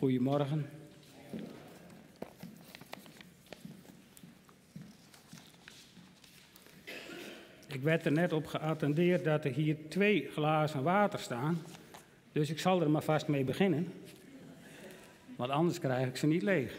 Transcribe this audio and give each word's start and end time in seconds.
Goedemorgen. 0.00 0.66
Ik 7.66 7.82
werd 7.82 8.04
er 8.04 8.12
net 8.12 8.32
op 8.32 8.46
geattendeerd 8.46 9.24
dat 9.24 9.44
er 9.44 9.52
hier 9.52 9.76
twee 9.88 10.28
glazen 10.32 10.82
water 10.82 11.18
staan. 11.18 11.62
Dus 12.32 12.50
ik 12.50 12.58
zal 12.58 12.82
er 12.82 12.90
maar 12.90 13.02
vast 13.02 13.28
mee 13.28 13.44
beginnen. 13.44 13.92
Want 15.36 15.50
anders 15.50 15.78
krijg 15.78 16.08
ik 16.08 16.16
ze 16.16 16.26
niet 16.26 16.42
leeg. 16.42 16.78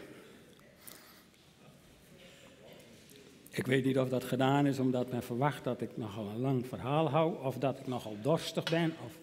Ik 3.50 3.66
weet 3.66 3.84
niet 3.84 3.98
of 3.98 4.08
dat 4.08 4.24
gedaan 4.24 4.66
is 4.66 4.78
omdat 4.78 5.10
men 5.10 5.22
verwacht 5.22 5.64
dat 5.64 5.80
ik 5.80 5.96
nogal 5.96 6.28
een 6.28 6.40
lang 6.40 6.66
verhaal 6.66 7.10
hou. 7.10 7.44
Of 7.44 7.58
dat 7.58 7.78
ik 7.78 7.86
nogal 7.86 8.16
dorstig 8.22 8.64
ben. 8.64 8.92
Of, 9.04 9.18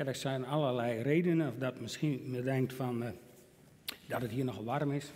ja, 0.00 0.06
er 0.06 0.14
zijn 0.14 0.46
allerlei 0.46 1.02
redenen. 1.02 1.48
Of 1.48 1.54
dat 1.58 1.80
misschien 1.80 2.22
men 2.26 2.44
denkt 2.44 2.72
van, 2.72 3.02
uh, 3.02 3.08
dat 4.06 4.22
het 4.22 4.30
hier 4.30 4.44
nog 4.44 4.58
warm 4.58 4.92
is. 4.92 5.12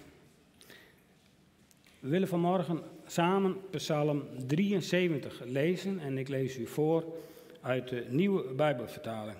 We 2.00 2.08
willen 2.08 2.28
vanmorgen 2.28 2.82
samen 3.06 3.56
Psalm 3.70 4.24
73 4.46 5.42
lezen 5.44 5.98
en 5.98 6.18
ik 6.18 6.28
lees 6.28 6.56
u 6.56 6.66
voor 6.66 7.04
uit 7.60 7.88
de 7.88 8.06
nieuwe 8.08 8.54
Bijbelvertaling. 8.54 9.36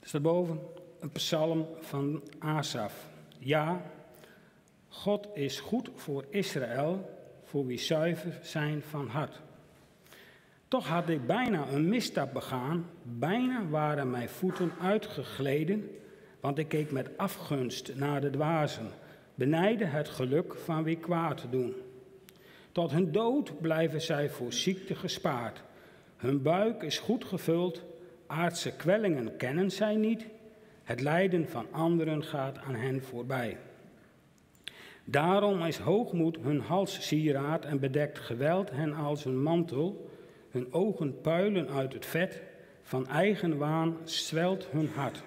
Er 0.00 0.08
staat 0.08 0.22
boven 0.22 0.60
een 1.00 1.12
psalm 1.12 1.66
van 1.80 2.22
Asaf. 2.38 3.08
Ja, 3.38 3.90
God 4.88 5.28
is 5.34 5.60
goed 5.60 5.90
voor 5.94 6.24
Israël, 6.30 7.20
voor 7.44 7.66
wie 7.66 7.78
zuiver 7.78 8.38
zijn 8.42 8.82
van 8.82 9.08
hart. 9.08 9.40
Toch 10.68 10.88
had 10.88 11.08
ik 11.08 11.26
bijna 11.26 11.68
een 11.68 11.88
misstap 11.88 12.32
begaan, 12.32 12.86
bijna 13.02 13.68
waren 13.68 14.10
mijn 14.10 14.28
voeten 14.28 14.72
uitgegleden, 14.80 15.90
want 16.40 16.58
ik 16.58 16.68
keek 16.68 16.90
met 16.90 17.18
afgunst 17.18 17.94
naar 17.94 18.20
de 18.20 18.30
dwazen 18.30 18.90
benijden 19.36 19.90
het 19.90 20.08
geluk 20.08 20.54
van 20.54 20.82
wie 20.82 20.96
kwaad 20.96 21.46
doen. 21.50 21.74
Tot 22.72 22.90
hun 22.90 23.12
dood 23.12 23.60
blijven 23.60 24.02
zij 24.02 24.30
voor 24.30 24.52
ziekte 24.52 24.94
gespaard. 24.94 25.62
Hun 26.16 26.42
buik 26.42 26.82
is 26.82 26.98
goed 26.98 27.24
gevuld, 27.24 27.82
aardse 28.26 28.72
kwellingen 28.72 29.36
kennen 29.36 29.70
zij 29.70 29.96
niet. 29.96 30.26
Het 30.82 31.00
lijden 31.00 31.48
van 31.48 31.66
anderen 31.70 32.24
gaat 32.24 32.58
aan 32.58 32.74
hen 32.74 33.02
voorbij. 33.02 33.58
Daarom 35.04 35.62
is 35.62 35.78
hoogmoed 35.78 36.38
hun 36.42 36.60
halssieraad 36.60 37.64
en 37.64 37.80
bedekt 37.80 38.18
geweld 38.18 38.70
hen 38.70 38.94
als 38.94 39.24
een 39.24 39.42
mantel. 39.42 40.10
Hun 40.56 40.72
ogen 40.72 41.20
puilen 41.20 41.68
uit 41.68 41.92
het 41.92 42.06
vet, 42.06 42.40
van 42.82 43.08
eigen 43.08 43.58
waan 43.58 43.96
zwelt 44.04 44.66
hun 44.66 44.88
hart. 44.88 45.22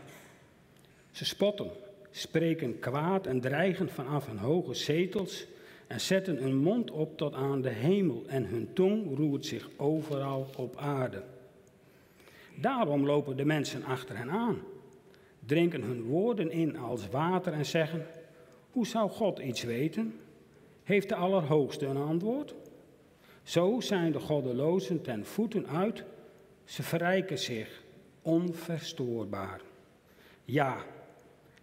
Ze 1.12 1.26
spotten, 1.26 1.70
spreken 2.12 2.80
kwaad 2.80 3.28
en 3.28 3.42
dreigen 3.42 3.90
vanaf 3.90 4.28
hun 4.28 4.38
hoge 4.38 4.74
zetels 4.74 5.48
en 5.88 6.02
zetten 6.02 6.38
hun 6.38 6.56
mond 6.56 6.92
op 6.92 7.18
tot 7.18 7.34
aan 7.34 7.62
de 7.62 7.70
hemel 7.70 8.24
en 8.28 8.46
hun 8.46 8.74
tong 8.74 9.18
roert 9.18 9.46
zich 9.46 9.70
overal 9.78 10.50
op 10.58 10.78
aarde. 10.78 11.24
Daarom 12.56 13.06
lopen 13.06 13.38
de 13.38 13.46
mensen 13.46 13.84
achter 13.84 14.18
hen 14.18 14.30
aan, 14.30 14.58
drinken 15.46 15.82
hun 15.82 16.04
woorden 16.04 16.52
in 16.52 16.78
als 16.78 17.10
water 17.10 17.54
en 17.54 17.66
zeggen, 17.66 18.06
hoe 18.72 18.88
zou 18.88 19.10
God 19.10 19.40
iets 19.40 19.64
weten? 19.64 20.20
Heeft 20.84 21.10
de 21.10 21.16
Allerhoogste 21.16 21.86
een 21.86 21.98
antwoord? 21.98 22.56
Zo 23.50 23.80
zijn 23.80 24.12
de 24.12 24.20
goddelozen 24.20 25.02
ten 25.02 25.26
voeten 25.26 25.68
uit, 25.68 26.04
ze 26.64 26.84
verrijken 26.84 27.40
zich 27.40 27.84
onverstoorbaar. 28.22 29.62
Ja, 30.46 30.86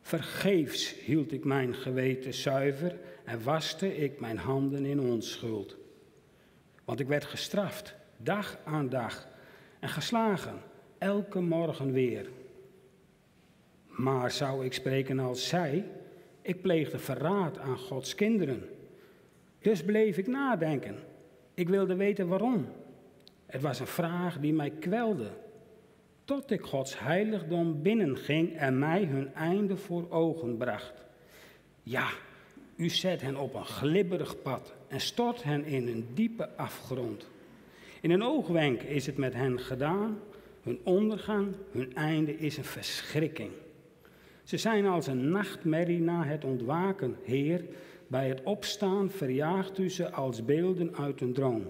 Vergeefs 0.00 0.94
hield 0.94 1.32
ik 1.32 1.44
mijn 1.44 1.74
geweten 1.74 2.34
zuiver 2.34 2.98
en 3.24 3.42
waste 3.42 3.96
ik 3.96 4.20
mijn 4.20 4.38
handen 4.38 4.84
in 4.84 5.00
onschuld. 5.00 5.76
Want 6.84 7.00
ik 7.00 7.06
werd 7.06 7.24
gestraft, 7.24 7.94
dag 8.16 8.58
aan 8.64 8.88
dag, 8.88 9.28
en 9.80 9.88
geslagen, 9.88 10.60
elke 10.98 11.40
morgen 11.40 11.92
weer. 11.92 12.28
Maar 13.86 14.30
zou 14.30 14.64
ik 14.64 14.72
spreken 14.72 15.18
als 15.18 15.48
zij, 15.48 15.84
ik 16.42 16.62
pleegde 16.62 16.98
verraad 16.98 17.58
aan 17.58 17.78
Gods 17.78 18.14
kinderen. 18.14 18.68
Dus 19.58 19.84
bleef 19.84 20.18
ik 20.18 20.26
nadenken. 20.26 21.14
Ik 21.56 21.68
wilde 21.68 21.94
weten 21.94 22.28
waarom. 22.28 22.66
Het 23.46 23.62
was 23.62 23.80
een 23.80 23.86
vraag 23.86 24.38
die 24.38 24.52
mij 24.52 24.70
kwelde 24.70 25.30
tot 26.24 26.50
ik 26.50 26.60
Gods 26.60 26.98
heiligdom 26.98 27.82
binnenging 27.82 28.56
en 28.56 28.78
mij 28.78 29.04
hun 29.04 29.34
einde 29.34 29.76
voor 29.76 30.10
ogen 30.10 30.56
bracht. 30.56 31.04
Ja, 31.82 32.08
u 32.76 32.88
zet 32.88 33.20
hen 33.20 33.36
op 33.36 33.54
een 33.54 33.64
glibberig 33.64 34.42
pad 34.42 34.74
en 34.88 35.00
stort 35.00 35.42
hen 35.42 35.64
in 35.64 35.88
een 35.88 36.06
diepe 36.14 36.48
afgrond. 36.56 37.30
In 38.00 38.10
een 38.10 38.22
oogwenk 38.22 38.82
is 38.82 39.06
het 39.06 39.16
met 39.16 39.34
hen 39.34 39.60
gedaan, 39.60 40.18
hun 40.62 40.80
ondergang, 40.82 41.54
hun 41.70 41.94
einde 41.94 42.36
is 42.36 42.56
een 42.56 42.64
verschrikking. 42.64 43.50
Ze 44.44 44.56
zijn 44.56 44.86
als 44.86 45.06
een 45.06 45.30
nachtmerrie 45.30 46.00
na 46.00 46.24
het 46.24 46.44
ontwaken, 46.44 47.16
Heer, 47.22 47.64
bij 48.06 48.28
het 48.28 48.42
opstaan 48.42 49.10
verjaagt 49.10 49.78
u 49.78 49.90
ze 49.90 50.10
als 50.10 50.44
beelden 50.44 50.96
uit 50.96 51.20
een 51.20 51.32
droom. 51.32 51.64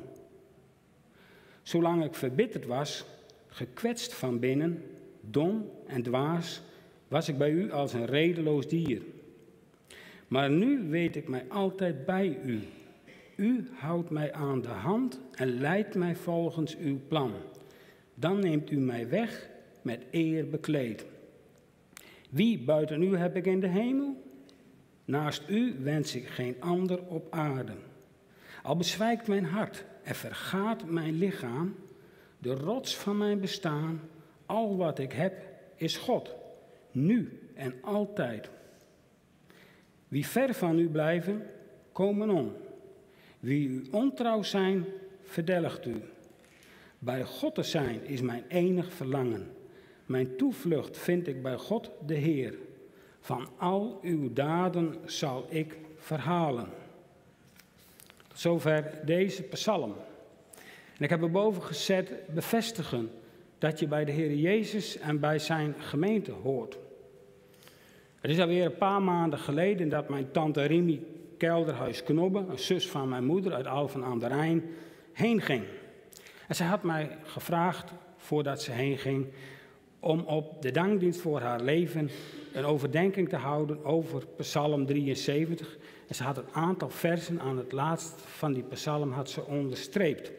Zolang 1.62 2.04
ik 2.04 2.14
verbitterd 2.14 2.66
was, 2.66 3.04
gekwetst 3.46 4.14
van 4.14 4.38
binnen, 4.38 4.82
dom 5.20 5.70
en 5.86 6.02
dwaas, 6.02 6.62
was 7.08 7.28
ik 7.28 7.38
bij 7.38 7.50
u 7.50 7.72
als 7.72 7.92
een 7.92 8.06
redeloos 8.06 8.68
dier. 8.68 9.02
Maar 10.28 10.50
nu 10.50 10.88
weet 10.88 11.16
ik 11.16 11.28
mij 11.28 11.44
altijd 11.48 12.06
bij 12.06 12.38
u. 12.44 12.60
U 13.36 13.68
houdt 13.72 14.10
mij 14.10 14.32
aan 14.32 14.62
de 14.62 14.68
hand 14.68 15.20
en 15.34 15.60
leidt 15.60 15.94
mij 15.94 16.16
volgens 16.16 16.76
uw 16.76 17.00
plan. 17.08 17.32
Dan 18.14 18.38
neemt 18.38 18.70
u 18.70 18.78
mij 18.78 19.08
weg 19.08 19.48
met 19.82 20.04
eer 20.10 20.48
bekleed. 20.48 21.06
Wie 22.30 22.58
buiten 22.58 23.02
u 23.02 23.16
heb 23.16 23.36
ik 23.36 23.46
in 23.46 23.60
de 23.60 23.68
hemel? 23.68 24.25
Naast 25.06 25.42
u 25.48 25.76
wens 25.78 26.14
ik 26.14 26.26
geen 26.26 26.56
ander 26.60 27.06
op 27.06 27.26
aarde. 27.30 27.72
Al 28.62 28.76
bezwijkt 28.76 29.28
mijn 29.28 29.44
hart 29.44 29.84
en 30.02 30.14
vergaat 30.14 30.84
mijn 30.84 31.14
lichaam, 31.18 31.74
de 32.38 32.54
rots 32.54 32.96
van 32.96 33.18
mijn 33.18 33.40
bestaan, 33.40 34.00
al 34.46 34.76
wat 34.76 34.98
ik 34.98 35.12
heb, 35.12 35.42
is 35.74 35.96
God, 35.96 36.34
nu 36.90 37.40
en 37.54 37.74
altijd. 37.80 38.50
Wie 40.08 40.26
ver 40.26 40.54
van 40.54 40.78
u 40.78 40.88
blijven, 40.88 41.46
komen 41.92 42.30
om. 42.30 42.52
Wie 43.40 43.68
u 43.68 43.86
ontrouw 43.90 44.42
zijn, 44.42 44.84
verdelgt 45.22 45.86
u. 45.86 46.02
Bij 46.98 47.24
God 47.24 47.54
te 47.54 47.62
zijn 47.62 48.04
is 48.04 48.20
mijn 48.20 48.44
enig 48.48 48.92
verlangen. 48.92 49.50
Mijn 50.06 50.36
toevlucht 50.36 50.98
vind 50.98 51.26
ik 51.26 51.42
bij 51.42 51.56
God 51.56 51.90
de 52.06 52.14
Heer. 52.14 52.54
Van 53.26 53.48
al 53.58 53.98
uw 54.02 54.32
daden 54.32 54.94
zal 55.04 55.46
ik 55.48 55.76
verhalen. 55.98 56.68
Tot 58.28 58.38
zover 58.38 59.00
deze 59.04 59.42
psalm. 59.42 59.94
En 60.96 61.04
ik 61.04 61.10
heb 61.10 61.22
erboven 61.22 61.62
gezet 61.62 62.12
bevestigen 62.34 63.10
dat 63.58 63.78
je 63.78 63.86
bij 63.86 64.04
de 64.04 64.12
Heer 64.12 64.34
Jezus 64.34 64.98
en 64.98 65.20
bij 65.20 65.38
zijn 65.38 65.74
gemeente 65.78 66.32
hoort. 66.32 66.78
Het 68.20 68.30
is 68.30 68.40
alweer 68.40 68.64
een 68.64 68.76
paar 68.76 69.02
maanden 69.02 69.38
geleden 69.38 69.88
dat 69.88 70.08
mijn 70.08 70.30
tante 70.30 70.64
Rimi 70.64 71.06
Kelderhuis 71.38 72.02
Knobbe, 72.02 72.38
een 72.38 72.58
zus 72.58 72.88
van 72.88 73.08
mijn 73.08 73.24
moeder 73.24 73.54
uit 73.54 73.66
Alphen 73.66 74.04
aan 74.04 74.18
de 74.18 74.26
Rijn, 74.26 74.64
heen 75.12 75.40
ging. 75.40 75.64
En 76.48 76.54
zij 76.54 76.66
had 76.66 76.82
mij 76.82 77.18
gevraagd, 77.22 77.92
voordat 78.16 78.62
ze 78.62 78.72
heen 78.72 78.98
ging, 78.98 79.26
om 80.06 80.20
op 80.20 80.62
de 80.62 80.70
dankdienst 80.70 81.20
voor 81.20 81.40
haar 81.40 81.60
leven 81.60 82.10
een 82.52 82.64
overdenking 82.64 83.28
te 83.28 83.36
houden 83.36 83.84
over 83.84 84.22
Psalm 84.36 84.86
73. 84.86 85.78
En 86.08 86.14
ze 86.14 86.22
had 86.22 86.38
een 86.38 86.52
aantal 86.52 86.88
versen 86.88 87.40
aan 87.40 87.56
het 87.56 87.72
laatst 87.72 88.14
van 88.20 88.52
die 88.52 88.62
psalm 88.62 89.12
had 89.12 89.30
ze 89.30 89.46
onderstreept. 89.46 90.32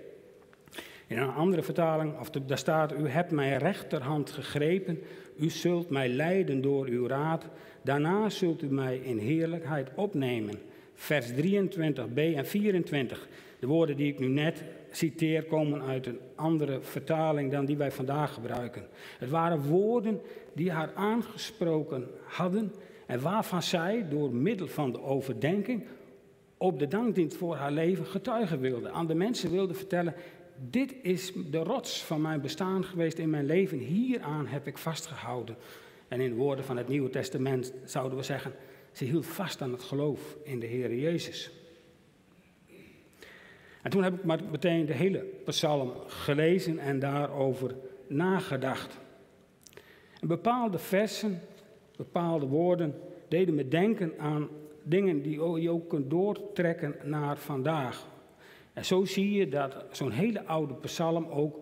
In 1.07 1.17
een 1.17 1.33
andere 1.33 1.63
vertaling, 1.63 2.19
of 2.19 2.29
daar 2.29 2.57
staat, 2.57 2.93
u 2.93 3.07
hebt 3.07 3.31
mijn 3.31 3.57
rechterhand 3.57 4.31
gegrepen, 4.31 4.99
u 5.39 5.49
zult 5.49 5.89
mij 5.89 6.09
leiden 6.09 6.61
door 6.61 6.85
uw 6.85 7.07
raad, 7.07 7.45
daarna 7.81 8.29
zult 8.29 8.61
u 8.61 8.67
mij 8.67 8.97
in 8.97 9.17
heerlijkheid 9.17 9.89
opnemen. 9.95 10.55
Vers 10.93 11.31
23b 11.31 12.15
en 12.15 12.45
24. 12.45 13.27
De 13.59 13.67
woorden 13.67 13.97
die 13.97 14.11
ik 14.11 14.19
nu 14.19 14.27
net 14.27 14.63
citeer 14.91 15.43
komen 15.43 15.81
uit 15.81 16.05
een 16.05 16.19
andere 16.35 16.81
vertaling 16.81 17.51
dan 17.51 17.65
die 17.65 17.77
wij 17.77 17.91
vandaag 17.91 18.33
gebruiken. 18.33 18.87
Het 19.19 19.29
waren 19.29 19.61
woorden 19.61 20.21
die 20.53 20.71
haar 20.71 20.93
aangesproken 20.95 22.07
hadden 22.23 22.73
en 23.05 23.21
waarvan 23.21 23.63
zij 23.63 24.05
door 24.09 24.33
middel 24.33 24.67
van 24.67 24.91
de 24.91 25.01
overdenking 25.01 25.83
op 26.57 26.79
de 26.79 26.87
dankdienst 26.87 27.37
voor 27.37 27.55
haar 27.55 27.71
leven 27.71 28.05
getuigen 28.05 28.59
wilde. 28.59 28.89
Aan 28.89 29.07
de 29.07 29.15
mensen 29.15 29.51
wilde 29.51 29.73
vertellen, 29.73 30.15
dit 30.69 30.95
is 31.01 31.33
de 31.51 31.57
rots 31.57 32.03
van 32.03 32.21
mijn 32.21 32.41
bestaan 32.41 32.83
geweest 32.83 33.17
in 33.17 33.29
mijn 33.29 33.45
leven. 33.45 33.77
Hieraan 33.77 34.47
heb 34.47 34.67
ik 34.67 34.77
vastgehouden. 34.77 35.55
En 36.07 36.21
in 36.21 36.29
de 36.29 36.35
woorden 36.35 36.65
van 36.65 36.77
het 36.77 36.87
Nieuwe 36.87 37.09
Testament 37.09 37.73
zouden 37.85 38.17
we 38.17 38.23
zeggen, 38.23 38.53
ze 38.91 39.05
hield 39.05 39.25
vast 39.25 39.61
aan 39.61 39.71
het 39.71 39.83
geloof 39.83 40.37
in 40.43 40.59
de 40.59 40.65
Heer 40.65 40.95
Jezus. 40.95 41.51
En 43.87 43.93
toen 43.93 44.03
heb 44.03 44.13
ik 44.13 44.23
maar 44.23 44.39
meteen 44.51 44.85
de 44.85 44.93
hele 44.93 45.25
psalm 45.45 45.91
gelezen 46.07 46.79
en 46.79 46.99
daarover 46.99 47.75
nagedacht. 48.07 48.97
En 50.21 50.27
bepaalde 50.27 50.77
versen, 50.77 51.41
bepaalde 51.97 52.45
woorden 52.45 52.95
deden 53.27 53.55
me 53.55 53.67
denken 53.67 54.13
aan 54.17 54.49
dingen 54.83 55.21
die 55.21 55.41
je 55.61 55.69
ook 55.69 55.89
kunt 55.89 56.09
doortrekken 56.09 56.95
naar 57.03 57.37
vandaag. 57.37 58.07
En 58.73 58.85
zo 58.85 59.05
zie 59.05 59.31
je 59.31 59.49
dat 59.49 59.85
zo'n 59.91 60.11
hele 60.11 60.45
oude 60.45 60.73
psalm 60.73 61.25
ook 61.25 61.59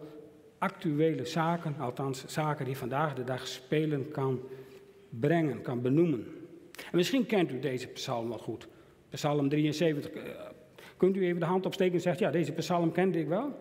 actuele 0.57 1.25
zaken, 1.25 1.75
althans 1.79 2.25
zaken 2.25 2.65
die 2.65 2.77
vandaag 2.77 3.13
de 3.13 3.23
dag 3.23 3.47
spelen, 3.47 4.11
kan 4.11 4.39
brengen, 5.09 5.61
kan 5.61 5.81
benoemen. 5.81 6.25
En 6.75 6.97
misschien 6.97 7.25
kent 7.25 7.51
u 7.51 7.59
deze 7.59 7.87
psalm 7.87 8.29
wel 8.29 8.37
goed. 8.37 8.67
Psalm 9.09 9.49
73. 9.49 10.11
Kunt 10.97 11.15
u 11.15 11.25
even 11.25 11.39
de 11.39 11.45
hand 11.45 11.65
opsteken 11.65 11.93
en 11.93 12.01
zegt, 12.01 12.19
ja, 12.19 12.31
deze 12.31 12.51
psalm 12.51 12.91
kende 12.91 13.19
ik 13.19 13.27
wel? 13.27 13.59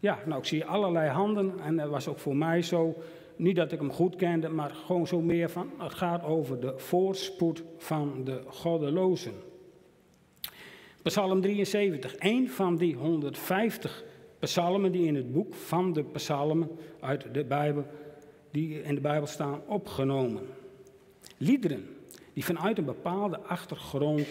Ja, 0.00 0.18
nou, 0.26 0.38
ik 0.40 0.46
zie 0.46 0.64
allerlei 0.64 1.10
handen 1.10 1.60
en 1.60 1.76
dat 1.76 1.88
was 1.88 2.08
ook 2.08 2.18
voor 2.18 2.36
mij 2.36 2.62
zo. 2.62 2.94
Niet 3.36 3.56
dat 3.56 3.72
ik 3.72 3.78
hem 3.78 3.92
goed 3.92 4.16
kende, 4.16 4.48
maar 4.48 4.70
gewoon 4.70 5.06
zo 5.06 5.20
meer 5.20 5.50
van, 5.50 5.70
het 5.78 5.94
gaat 5.94 6.24
over 6.24 6.60
de 6.60 6.74
voorspoed 6.76 7.62
van 7.78 8.24
de 8.24 8.42
goddelozen. 8.46 9.32
Psalm 11.02 11.40
73, 11.40 12.14
een 12.18 12.50
van 12.50 12.76
die 12.76 12.94
150 12.94 14.04
psalmen 14.38 14.92
die 14.92 15.06
in 15.06 15.14
het 15.14 15.32
boek 15.32 15.54
van 15.54 15.92
de 15.92 16.04
psalmen 16.04 16.70
uit 17.00 17.34
de 17.34 17.44
Bijbel, 17.44 17.86
die 18.50 18.82
in 18.82 18.94
de 18.94 19.00
Bijbel 19.00 19.26
staan, 19.26 19.60
opgenomen. 19.66 20.42
Liederen 21.36 21.88
die 22.32 22.44
vanuit 22.44 22.78
een 22.78 22.84
bepaalde 22.84 23.38
achtergrond 23.38 24.26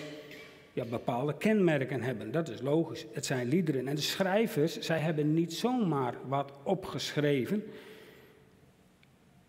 ja, 0.74 0.86
bepaalde 0.86 1.38
kenmerken 1.38 2.02
hebben. 2.02 2.32
Dat 2.32 2.50
is 2.50 2.62
logisch. 2.62 3.06
Het 3.12 3.26
zijn 3.26 3.48
liederen. 3.48 3.88
En 3.88 3.96
de 3.96 4.02
schrijvers, 4.02 4.80
zij 4.80 5.00
hebben 5.00 5.34
niet 5.34 5.54
zomaar 5.54 6.14
wat 6.28 6.54
opgeschreven. 6.64 7.64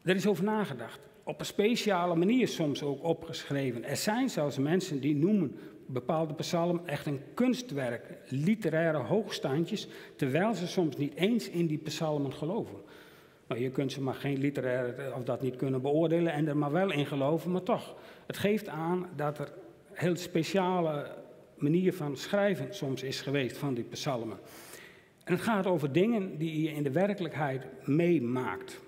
Er 0.03 0.15
is 0.15 0.27
over 0.27 0.45
nagedacht. 0.45 1.01
Op 1.25 1.41
een 1.41 1.47
speciale 1.47 2.15
manier 2.15 2.49
soms 2.49 2.83
ook 2.83 3.05
opgeschreven. 3.05 3.85
Er 3.85 3.97
zijn 3.97 4.31
zelfs 4.31 4.59
mensen 4.59 5.01
die 5.01 5.17
noemen 5.17 5.57
bepaalde 5.87 6.35
psalm 6.35 6.81
echt 6.87 7.07
een 7.07 7.21
kunstwerk, 7.35 8.19
literaire 8.29 8.99
hoogstandjes, 8.99 9.89
terwijl 10.17 10.55
ze 10.55 10.67
soms 10.67 10.97
niet 10.97 11.15
eens 11.15 11.49
in 11.49 11.67
die 11.67 11.79
psalmen 11.79 12.33
geloven. 12.33 12.77
Nou, 13.47 13.61
je 13.61 13.71
kunt 13.71 13.93
ze 13.93 14.03
maar 14.03 14.15
geen 14.15 14.39
literaire 14.39 15.15
of 15.15 15.25
dat 15.25 15.43
niet 15.43 15.57
kunnen 15.57 15.83
beoordelen 15.83 16.33
en 16.33 16.49
er 16.49 16.57
maar 16.57 16.73
wel 16.73 16.93
in 16.93 17.07
geloven, 17.07 17.51
maar 17.51 17.63
toch. 17.63 17.97
Het 18.27 18.37
geeft 18.37 18.69
aan 18.69 19.09
dat 19.17 19.39
er 19.39 19.53
heel 20.03 20.17
speciale 20.17 21.17
manier 21.57 21.95
van 21.95 22.17
schrijven 22.17 22.75
soms 22.75 23.03
is 23.03 23.21
geweest 23.21 23.57
van 23.57 23.75
die 23.75 23.85
psalmen. 23.85 24.39
En 25.25 25.33
het 25.33 25.43
gaat 25.43 25.67
over 25.67 25.93
dingen 25.93 26.39
die 26.39 26.63
je 26.63 26.71
in 26.71 26.83
de 26.83 26.91
werkelijkheid 26.91 27.67
meemaakt. 27.87 28.81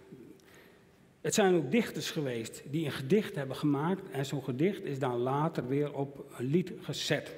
Het 1.20 1.34
zijn 1.34 1.54
ook 1.54 1.70
dichters 1.70 2.10
geweest 2.10 2.62
die 2.70 2.84
een 2.84 2.92
gedicht 2.92 3.34
hebben 3.34 3.56
gemaakt 3.56 4.10
en 4.10 4.26
zo'n 4.26 4.44
gedicht 4.44 4.84
is 4.84 4.98
dan 4.98 5.18
later 5.18 5.68
weer 5.68 5.94
op 5.94 6.24
een 6.38 6.46
lied 6.46 6.72
gezet. 6.80 7.34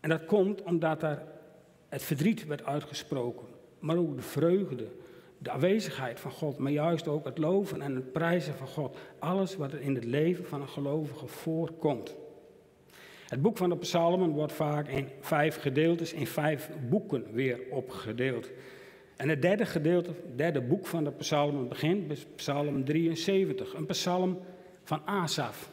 En 0.00 0.08
dat 0.08 0.24
komt 0.24 0.62
omdat 0.62 1.02
er 1.02 1.22
het 1.88 2.02
verdriet 2.02 2.46
werd 2.46 2.64
uitgesproken, 2.64 3.46
maar 3.78 3.96
ook 3.96 4.16
de 4.16 4.22
vreugde, 4.22 4.86
de 5.38 5.50
aanwezigheid 5.50 6.20
van 6.20 6.30
God, 6.30 6.58
maar 6.58 6.72
juist 6.72 7.08
ook 7.08 7.24
het 7.24 7.38
loven 7.38 7.82
en 7.82 7.94
het 7.94 8.12
prijzen 8.12 8.54
van 8.54 8.66
God. 8.66 8.96
Alles 9.18 9.56
wat 9.56 9.72
er 9.72 9.80
in 9.80 9.94
het 9.94 10.04
leven 10.04 10.44
van 10.44 10.60
een 10.60 10.68
gelovige 10.68 11.26
voorkomt. 11.26 12.16
Het 13.34 13.42
boek 13.42 13.56
van 13.56 13.68
de 13.68 13.76
psalmen 13.76 14.30
wordt 14.30 14.52
vaak 14.52 14.88
in 14.88 15.08
vijf 15.20 15.60
gedeeltes, 15.60 16.12
in 16.12 16.26
vijf 16.26 16.70
boeken 16.88 17.24
weer 17.32 17.60
opgedeeld. 17.70 18.50
En 19.16 19.28
het 19.28 19.42
derde 19.42 19.66
gedeelte, 19.66 20.08
het 20.08 20.38
derde 20.38 20.60
boek 20.60 20.86
van 20.86 21.04
de 21.04 21.10
psalmen 21.10 21.68
begint 21.68 22.06
bij 22.06 22.16
psalm 22.34 22.84
73, 22.84 23.74
een 23.74 23.86
psalm 23.86 24.38
van 24.84 25.00
Asaf. 25.04 25.70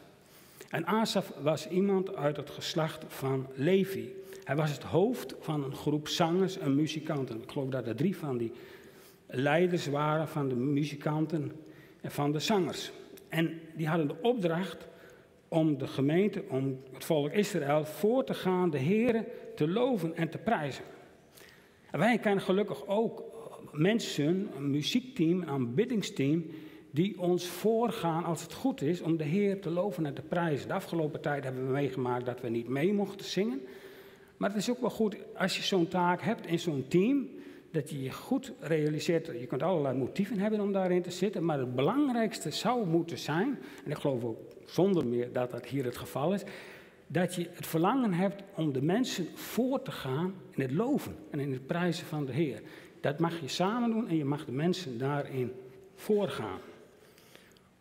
En 0.69 0.85
Asaf 0.85 1.33
was 1.41 1.67
iemand 1.69 2.15
uit 2.15 2.37
het 2.37 2.49
geslacht 2.49 3.05
van 3.07 3.47
Levi. 3.53 4.13
Hij 4.43 4.55
was 4.55 4.71
het 4.71 4.83
hoofd 4.83 5.35
van 5.39 5.63
een 5.63 5.75
groep 5.75 6.07
zangers 6.07 6.57
en 6.57 6.75
muzikanten. 6.75 7.41
Ik 7.41 7.51
geloof 7.51 7.69
dat 7.69 7.87
er 7.87 7.95
drie 7.95 8.17
van 8.17 8.37
die 8.37 8.51
leiders 9.27 9.87
waren 9.87 10.27
van 10.27 10.49
de 10.49 10.55
muzikanten 10.55 11.51
en 12.01 12.11
van 12.11 12.31
de 12.31 12.39
zangers. 12.39 12.91
En 13.29 13.59
die 13.75 13.87
hadden 13.87 14.07
de 14.07 14.21
opdracht 14.21 14.89
om 15.53 15.77
de 15.77 15.88
gemeente, 15.88 16.44
om 16.50 16.80
het 16.94 17.06
volk 17.06 17.31
Israël 17.31 17.86
voor 17.86 18.24
te 18.24 18.33
gaan, 18.33 18.69
de 18.69 18.77
Heeren 18.77 19.25
te 19.56 19.68
loven 19.68 20.15
en 20.15 20.30
te 20.30 20.38
prijzen. 20.38 20.83
En 21.92 22.00
wij 22.00 22.18
kennen 22.18 22.44
gelukkig 22.44 22.88
ook 22.88 23.24
mensen, 23.71 24.50
een 24.56 24.69
muziekteam, 24.69 25.42
een 25.42 25.48
aanbiddingsteam, 25.48 26.45
die 26.92 27.19
ons 27.19 27.48
voorgaan 27.48 28.24
als 28.24 28.42
het 28.42 28.53
goed 28.53 28.81
is 28.81 29.01
om 29.01 29.18
de 29.18 29.24
Heer 29.24 29.62
te 29.62 29.69
loven 29.69 30.06
en 30.06 30.13
te 30.13 30.21
prijzen. 30.21 30.68
De 30.68 30.74
afgelopen 30.74 31.21
tijd 31.21 31.44
hebben 31.44 31.65
we 31.65 31.71
meegemaakt 31.71 32.25
dat 32.25 32.42
we 32.42 32.50
niet 32.50 32.68
mee 32.68 32.94
mochten 32.94 33.25
zingen. 33.25 33.62
Maar 34.38 34.50
het 34.50 34.59
is 34.59 34.69
ook 34.69 34.81
wel 34.81 34.89
goed 34.89 35.15
als 35.36 35.57
je 35.57 35.63
zo'n 35.63 35.88
taak 35.88 36.21
hebt 36.21 36.45
in 36.45 36.59
zo'n 36.59 36.86
team, 36.88 37.30
dat 37.71 37.89
je 37.89 38.03
je 38.03 38.12
goed 38.12 38.53
realiseert. 38.59 39.25
Je 39.25 39.45
kunt 39.47 39.63
allerlei 39.63 39.97
motieven 39.97 40.39
hebben 40.39 40.59
om 40.59 40.71
daarin 40.71 41.01
te 41.01 41.12
zitten, 41.12 41.45
maar 41.45 41.59
het 41.59 41.75
belangrijkste 41.75 42.51
zou 42.51 42.88
moeten 42.88 43.18
zijn, 43.18 43.59
en 43.85 43.91
ik 43.91 43.97
geloof 43.97 44.23
ook 44.23 44.39
zonder 44.65 45.06
meer 45.06 45.33
dat 45.33 45.51
dat 45.51 45.65
hier 45.65 45.85
het 45.85 45.97
geval 45.97 46.33
is, 46.33 46.44
dat 47.07 47.35
je 47.35 47.47
het 47.51 47.68
verlangen 47.68 48.13
hebt 48.13 48.44
om 48.56 48.73
de 48.73 48.81
mensen 48.81 49.27
voor 49.33 49.81
te 49.81 49.91
gaan 49.91 50.33
in 50.51 50.62
het 50.62 50.71
loven 50.71 51.15
en 51.29 51.39
in 51.39 51.51
het 51.51 51.68
prijzen 51.68 52.06
van 52.06 52.25
de 52.25 52.31
Heer. 52.31 52.62
Dat 53.01 53.19
mag 53.19 53.39
je 53.39 53.47
samen 53.47 53.89
doen 53.89 54.07
en 54.07 54.18
je 54.18 54.25
mag 54.25 54.45
de 54.45 54.51
mensen 54.51 54.97
daarin 54.97 55.51
voorgaan. 55.95 56.59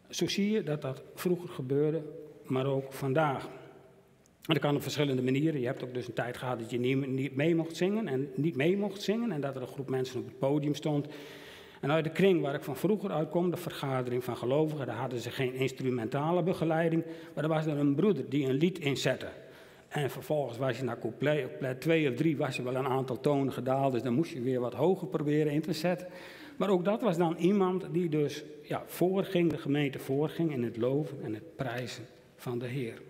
Zo 0.08 0.28
zie 0.28 0.50
je 0.50 0.62
dat 0.62 0.82
dat 0.82 1.02
vroeger 1.14 1.48
gebeurde, 1.48 2.02
maar 2.44 2.66
ook 2.66 2.92
vandaag. 2.92 3.48
En 4.46 4.54
dat 4.54 4.58
kan 4.58 4.74
op 4.74 4.82
verschillende 4.82 5.22
manieren. 5.22 5.60
Je 5.60 5.66
hebt 5.66 5.84
ook 5.84 5.94
dus 5.94 6.06
een 6.06 6.12
tijd 6.12 6.36
gehad 6.36 6.58
dat 6.58 6.70
je 6.70 6.78
niet 6.78 7.36
mee 7.36 7.54
mocht 7.54 7.76
zingen 7.76 8.08
en 8.08 8.30
niet 8.34 8.56
mee 8.56 8.76
mocht 8.76 9.02
zingen. 9.02 9.32
En 9.32 9.40
dat 9.40 9.56
er 9.56 9.62
een 9.62 9.68
groep 9.68 9.90
mensen 9.90 10.20
op 10.20 10.26
het 10.26 10.38
podium 10.38 10.74
stond. 10.74 11.06
En 11.80 11.90
uit 11.90 12.04
de 12.04 12.10
kring 12.10 12.40
waar 12.40 12.54
ik 12.54 12.64
van 12.64 12.76
vroeger 12.76 13.10
uitkom, 13.10 13.50
de 13.50 13.56
vergadering 13.56 14.24
van 14.24 14.36
gelovigen, 14.36 14.86
daar 14.86 14.96
hadden 14.96 15.18
ze 15.18 15.30
geen 15.30 15.54
instrumentale 15.54 16.42
begeleiding. 16.42 17.04
Maar 17.34 17.44
er 17.44 17.50
was 17.50 17.66
er 17.66 17.78
een 17.78 17.94
broeder 17.94 18.28
die 18.28 18.46
een 18.46 18.54
lied 18.54 18.78
inzette. 18.78 19.28
En 19.88 20.10
vervolgens 20.10 20.58
was 20.58 20.78
je 20.78 20.84
naar 20.84 20.98
couplet, 20.98 21.46
couplet 21.48 21.80
2 21.80 22.10
of 22.10 22.14
3 22.14 22.36
was 22.36 22.56
je 22.56 22.62
wel 22.62 22.74
een 22.74 22.86
aantal 22.86 23.20
tonen 23.20 23.52
gedaald, 23.52 23.92
dus 23.92 24.02
dan 24.02 24.14
moest 24.14 24.32
je 24.32 24.40
weer 24.40 24.60
wat 24.60 24.74
hoger 24.74 25.06
proberen 25.06 25.52
in 25.52 25.60
te 25.60 25.72
zetten. 25.72 26.06
Maar 26.56 26.68
ook 26.68 26.84
dat 26.84 27.00
was 27.00 27.16
dan 27.16 27.36
iemand 27.36 27.86
die 27.92 28.08
dus 28.08 28.44
ja, 28.62 28.82
voorging, 28.86 29.50
de 29.50 29.58
gemeente 29.58 29.98
voorging 29.98 30.52
in 30.52 30.62
het 30.62 30.76
loven 30.76 31.22
en 31.22 31.34
het 31.34 31.56
prijzen 31.56 32.04
van 32.36 32.58
de 32.58 32.66
Heer. 32.66 33.09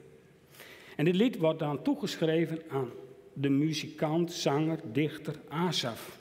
En 0.97 1.05
dit 1.05 1.15
lied 1.15 1.39
wordt 1.39 1.59
dan 1.59 1.83
toegeschreven 1.83 2.63
aan 2.69 2.91
de 3.33 3.49
muzikant, 3.49 4.33
zanger, 4.33 4.79
dichter 4.93 5.35
Asaf. 5.49 6.19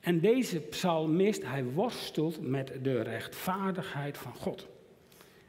En 0.00 0.20
deze 0.20 0.60
psalmist, 0.60 1.42
hij 1.46 1.64
worstelt 1.64 2.40
met 2.40 2.72
de 2.82 3.02
rechtvaardigheid 3.02 4.18
van 4.18 4.34
God. 4.34 4.66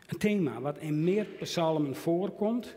Een 0.07 0.17
thema 0.17 0.61
wat 0.61 0.77
in 0.77 1.03
meer 1.03 1.25
psalmen 1.39 1.95
voorkomt 1.95 2.75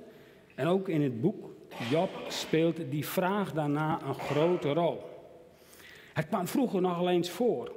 en 0.54 0.66
ook 0.66 0.88
in 0.88 1.02
het 1.02 1.20
boek 1.20 1.50
Job 1.90 2.10
speelt 2.28 2.90
die 2.90 3.06
vraag 3.06 3.52
daarna 3.52 4.02
een 4.02 4.14
grote 4.14 4.72
rol. 4.72 5.00
Het 6.12 6.26
kwam 6.26 6.46
vroeger 6.46 6.80
nog 6.80 7.08
eens 7.08 7.30
voor. 7.30 7.72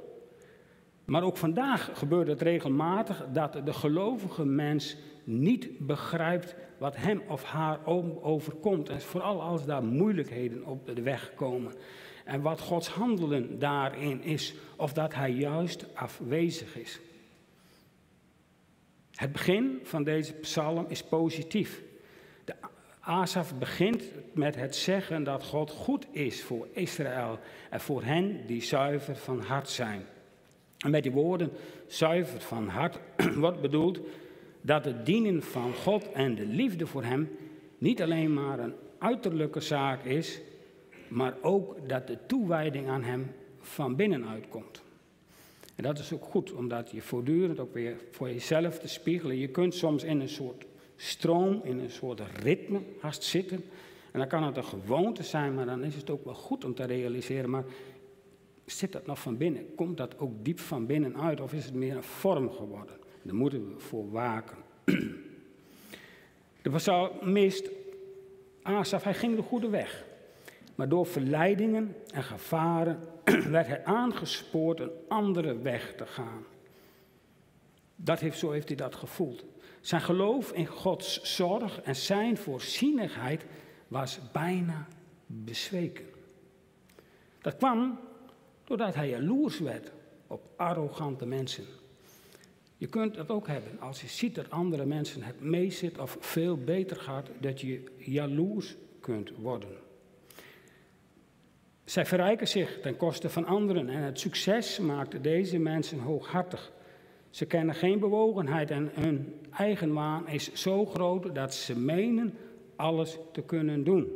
Maar 1.04 1.22
ook 1.22 1.36
vandaag 1.36 1.90
gebeurt 1.92 2.28
het 2.28 2.42
regelmatig 2.42 3.26
dat 3.32 3.60
de 3.64 3.72
gelovige 3.72 4.44
mens 4.44 4.96
niet 5.24 5.86
begrijpt 5.86 6.54
wat 6.78 6.96
hem 6.96 7.22
of 7.28 7.42
haar 7.42 7.78
overkomt. 8.20 8.88
En 8.88 9.00
vooral 9.00 9.42
als 9.42 9.64
daar 9.64 9.84
moeilijkheden 9.84 10.64
op 10.64 10.86
de 10.86 11.02
weg 11.02 11.32
komen. 11.34 11.74
En 12.24 12.40
wat 12.40 12.60
Gods 12.60 12.88
handelen 12.88 13.58
daarin 13.58 14.22
is. 14.22 14.54
Of 14.76 14.92
dat 14.92 15.14
hij 15.14 15.30
juist 15.30 15.86
afwezig 15.94 16.76
is. 16.76 17.00
Het 19.14 19.32
begin 19.32 19.80
van 19.82 20.04
deze 20.04 20.32
psalm 20.32 20.86
is 20.88 21.02
positief. 21.02 21.82
De 22.44 22.54
Asaf 23.00 23.58
begint 23.58 24.04
met 24.32 24.56
het 24.56 24.76
zeggen 24.76 25.24
dat 25.24 25.44
God 25.44 25.70
goed 25.70 26.06
is 26.10 26.42
voor 26.42 26.68
Israël 26.72 27.38
en 27.70 27.80
voor 27.80 28.02
hen 28.02 28.46
die 28.46 28.62
zuiver 28.62 29.16
van 29.16 29.40
hart 29.40 29.68
zijn. 29.68 30.06
En 30.78 30.90
met 30.90 31.02
die 31.02 31.12
woorden 31.12 31.50
zuiver 31.86 32.40
van 32.40 32.68
hart 32.68 32.98
wordt 33.34 33.60
bedoeld 33.60 34.00
dat 34.66 34.84
het 34.84 35.06
dienen 35.06 35.42
van 35.42 35.74
God 35.74 36.12
en 36.12 36.34
de 36.34 36.46
liefde 36.46 36.86
voor 36.86 37.04
Hem 37.04 37.28
niet 37.78 38.02
alleen 38.02 38.32
maar 38.32 38.58
een 38.58 38.74
uiterlijke 38.98 39.60
zaak 39.60 40.04
is, 40.04 40.40
maar 41.08 41.34
ook 41.40 41.88
dat 41.88 42.06
de 42.06 42.18
toewijding 42.26 42.88
aan 42.88 43.02
Hem 43.02 43.32
van 43.60 43.96
binnenuit 43.96 44.48
komt. 44.48 44.82
En 45.74 45.82
dat 45.82 45.98
is 45.98 46.12
ook 46.12 46.24
goed, 46.24 46.52
omdat 46.52 46.90
je 46.90 47.02
voortdurend 47.02 47.60
ook 47.60 47.74
weer 47.74 47.96
voor 48.10 48.28
jezelf 48.28 48.78
te 48.78 48.88
spiegelen. 48.88 49.38
Je 49.38 49.48
kunt 49.48 49.74
soms 49.74 50.04
in 50.04 50.20
een 50.20 50.28
soort 50.28 50.64
stroom, 50.96 51.60
in 51.64 51.78
een 51.78 51.90
soort 51.90 52.20
ritme 52.42 52.80
haast 53.00 53.22
zitten. 53.22 53.64
En 54.12 54.18
dan 54.18 54.28
kan 54.28 54.42
het 54.42 54.56
een 54.56 54.64
gewoonte 54.64 55.22
zijn, 55.22 55.54
maar 55.54 55.66
dan 55.66 55.84
is 55.84 55.94
het 55.94 56.10
ook 56.10 56.24
wel 56.24 56.34
goed 56.34 56.64
om 56.64 56.74
te 56.74 56.84
realiseren. 56.84 57.50
Maar 57.50 57.64
zit 58.64 58.92
dat 58.92 59.06
nog 59.06 59.20
van 59.20 59.36
binnen? 59.36 59.74
Komt 59.74 59.96
dat 59.96 60.18
ook 60.18 60.44
diep 60.44 60.58
van 60.58 60.86
binnen 60.86 61.20
uit? 61.20 61.40
Of 61.40 61.52
is 61.52 61.64
het 61.64 61.74
meer 61.74 61.96
een 61.96 62.02
vorm 62.02 62.50
geworden? 62.50 63.02
Daar 63.24 63.34
moeten 63.34 63.74
we 63.74 63.80
voor 63.80 64.10
waken. 64.10 64.56
De 66.62 66.70
psalmist 66.70 67.70
Asaf, 68.62 69.04
hij 69.04 69.14
ging 69.14 69.36
de 69.36 69.42
goede 69.42 69.68
weg. 69.68 70.04
Maar 70.74 70.88
door 70.88 71.06
verleidingen 71.06 71.96
en 72.12 72.22
gevaren 72.22 72.98
werd 73.50 73.66
hij 73.66 73.84
aangespoord 73.84 74.80
een 74.80 74.90
andere 75.08 75.58
weg 75.58 75.94
te 75.94 76.06
gaan. 76.06 76.44
Dat 77.96 78.20
heeft, 78.20 78.38
zo 78.38 78.50
heeft 78.50 78.68
hij 78.68 78.76
dat 78.76 78.94
gevoeld. 78.94 79.44
Zijn 79.80 80.00
geloof 80.00 80.52
in 80.52 80.66
Gods 80.66 81.36
zorg 81.36 81.80
en 81.80 81.96
zijn 81.96 82.36
voorzienigheid 82.36 83.44
was 83.88 84.18
bijna 84.32 84.86
bezweken. 85.26 86.04
Dat 87.40 87.56
kwam 87.56 87.98
doordat 88.64 88.94
hij 88.94 89.08
jaloers 89.08 89.58
werd 89.58 89.92
op 90.26 90.48
arrogante 90.56 91.26
mensen. 91.26 91.64
Je 92.84 92.90
kunt 92.90 93.14
dat 93.14 93.30
ook 93.30 93.46
hebben 93.46 93.80
als 93.80 94.00
je 94.00 94.06
ziet 94.06 94.34
dat 94.34 94.50
andere 94.50 94.84
mensen 94.84 95.22
het 95.22 95.40
meezit 95.40 95.98
of 95.98 96.16
veel 96.20 96.56
beter 96.56 96.96
gaat, 96.96 97.30
dat 97.40 97.60
je 97.60 97.82
jaloers 97.96 98.76
kunt 99.00 99.32
worden. 99.36 99.68
Zij 101.84 102.06
verrijken 102.06 102.48
zich 102.48 102.80
ten 102.80 102.96
koste 102.96 103.30
van 103.30 103.44
anderen 103.44 103.88
en 103.88 104.02
het 104.02 104.20
succes 104.20 104.78
maakt 104.78 105.22
deze 105.22 105.58
mensen 105.58 105.98
hooghartig. 105.98 106.72
Ze 107.30 107.46
kennen 107.46 107.74
geen 107.74 107.98
bewogenheid 107.98 108.70
en 108.70 108.90
hun 108.92 109.34
eigen 109.50 109.92
waan 109.92 110.28
is 110.28 110.52
zo 110.52 110.86
groot 110.86 111.34
dat 111.34 111.54
ze 111.54 111.78
menen 111.78 112.34
alles 112.76 113.18
te 113.32 113.42
kunnen 113.42 113.84
doen. 113.84 114.12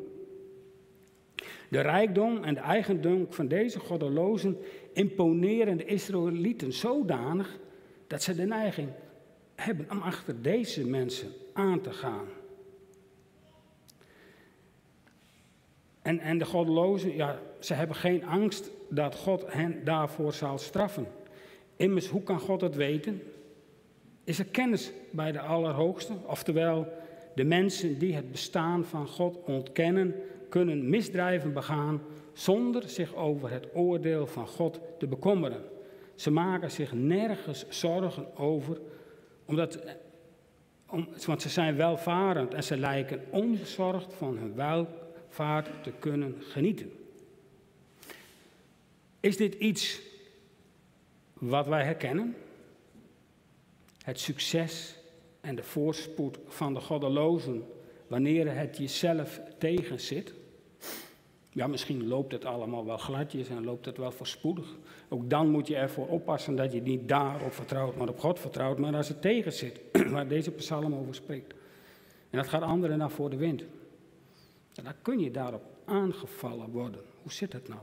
De 1.70 1.80
rijkdom 1.80 2.44
en 2.44 2.54
de 2.54 2.60
eigendom 2.60 3.26
van 3.30 3.48
deze 3.48 3.78
goddelozen 3.78 4.58
imponeren 4.92 5.76
de 5.76 5.84
Israëlieten 5.84 6.72
zodanig 6.72 7.58
dat 8.08 8.22
ze 8.22 8.34
de 8.34 8.46
neiging 8.46 8.88
hebben 9.54 9.86
om 9.90 10.00
achter 10.00 10.42
deze 10.42 10.86
mensen 10.86 11.28
aan 11.52 11.80
te 11.80 11.92
gaan. 11.92 12.26
En, 16.02 16.18
en 16.18 16.38
de 16.38 16.44
goddelozen, 16.44 17.16
ja, 17.16 17.38
ze 17.58 17.74
hebben 17.74 17.96
geen 17.96 18.24
angst 18.24 18.70
dat 18.88 19.14
God 19.14 19.52
hen 19.52 19.84
daarvoor 19.84 20.32
zal 20.32 20.58
straffen. 20.58 21.06
Immers, 21.76 22.06
hoe 22.08 22.22
kan 22.22 22.40
God 22.40 22.60
het 22.60 22.74
weten? 22.74 23.22
Is 24.24 24.38
er 24.38 24.44
kennis 24.44 24.92
bij 25.10 25.32
de 25.32 25.40
Allerhoogste? 25.40 26.12
Oftewel, 26.26 26.92
de 27.34 27.44
mensen 27.44 27.98
die 27.98 28.14
het 28.14 28.30
bestaan 28.30 28.84
van 28.84 29.06
God 29.06 29.38
ontkennen, 29.44 30.14
kunnen 30.48 30.88
misdrijven 30.88 31.52
begaan 31.52 32.02
zonder 32.32 32.88
zich 32.88 33.14
over 33.14 33.50
het 33.50 33.66
oordeel 33.74 34.26
van 34.26 34.46
God 34.46 34.80
te 34.98 35.06
bekommeren. 35.06 35.62
Ze 36.18 36.30
maken 36.30 36.70
zich 36.70 36.92
nergens 36.92 37.68
zorgen 37.68 38.36
over, 38.36 38.80
omdat, 39.44 39.78
om, 40.86 41.08
want 41.26 41.42
ze 41.42 41.48
zijn 41.48 41.76
welvarend 41.76 42.54
en 42.54 42.64
ze 42.64 42.76
lijken 42.76 43.24
onbezorgd 43.30 44.14
van 44.14 44.36
hun 44.36 44.54
welvaart 44.54 45.82
te 45.82 45.92
kunnen 45.98 46.36
genieten. 46.40 46.92
Is 49.20 49.36
dit 49.36 49.54
iets 49.54 50.00
wat 51.32 51.66
wij 51.66 51.84
herkennen? 51.84 52.36
Het 54.02 54.20
succes 54.20 54.94
en 55.40 55.54
de 55.54 55.62
voorspoed 55.64 56.38
van 56.46 56.74
de 56.74 56.80
goddelozen 56.80 57.66
wanneer 58.06 58.54
het 58.54 58.76
jezelf 58.76 59.40
tegenzit? 59.58 60.34
Ja, 61.58 61.66
misschien 61.66 62.06
loopt 62.06 62.32
het 62.32 62.44
allemaal 62.44 62.84
wel 62.84 62.96
gladjes 62.96 63.48
en 63.48 63.64
loopt 63.64 63.84
het 63.84 63.96
wel 63.96 64.10
voorspoedig. 64.10 64.76
Ook 65.08 65.30
dan 65.30 65.48
moet 65.48 65.66
je 65.66 65.76
ervoor 65.76 66.08
oppassen 66.08 66.56
dat 66.56 66.72
je 66.72 66.82
niet 66.82 67.08
daarop 67.08 67.52
vertrouwt, 67.52 67.96
maar 67.96 68.08
op 68.08 68.18
God 68.18 68.38
vertrouwt. 68.40 68.78
Maar 68.78 68.96
als 68.96 69.08
het 69.08 69.22
tegen 69.22 69.52
zit, 69.52 69.80
waar 70.12 70.28
deze 70.28 70.50
psalm 70.50 70.94
over 70.94 71.14
spreekt, 71.14 71.54
en 72.30 72.38
dat 72.38 72.48
gaat 72.48 72.62
anderen 72.62 72.98
naar 72.98 73.10
voor 73.10 73.30
de 73.30 73.36
wind, 73.36 73.64
dan 74.72 74.92
kun 75.02 75.18
je 75.18 75.30
daarop 75.30 75.62
aangevallen 75.84 76.70
worden. 76.70 77.00
Hoe 77.22 77.32
zit 77.32 77.52
het 77.52 77.68
nou? 77.68 77.80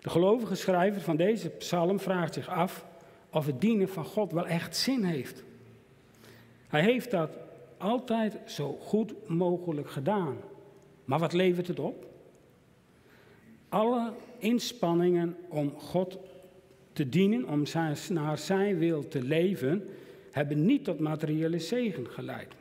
De 0.00 0.10
gelovige 0.10 0.54
schrijver 0.54 1.00
van 1.00 1.16
deze 1.16 1.48
psalm 1.48 2.00
vraagt 2.00 2.34
zich 2.34 2.48
af 2.48 2.86
of 3.30 3.46
het 3.46 3.60
dienen 3.60 3.88
van 3.88 4.04
God 4.04 4.32
wel 4.32 4.46
echt 4.46 4.76
zin 4.76 5.04
heeft. 5.04 5.42
Hij 6.68 6.82
heeft 6.82 7.10
dat 7.10 7.30
altijd 7.78 8.38
zo 8.46 8.76
goed 8.80 9.28
mogelijk 9.28 9.90
gedaan. 9.90 10.36
Maar 11.10 11.18
wat 11.18 11.32
levert 11.32 11.66
het 11.66 11.78
op? 11.78 12.06
Alle 13.68 14.12
inspanningen 14.38 15.36
om 15.48 15.70
God 15.70 16.18
te 16.92 17.08
dienen, 17.08 17.48
om 17.48 17.66
zijn, 17.66 17.96
naar 18.08 18.38
zijn 18.38 18.78
wil 18.78 19.08
te 19.08 19.22
leven, 19.22 19.88
hebben 20.30 20.64
niet 20.64 20.84
tot 20.84 20.98
materiële 20.98 21.58
zegen 21.58 22.06
geleid. 22.06 22.52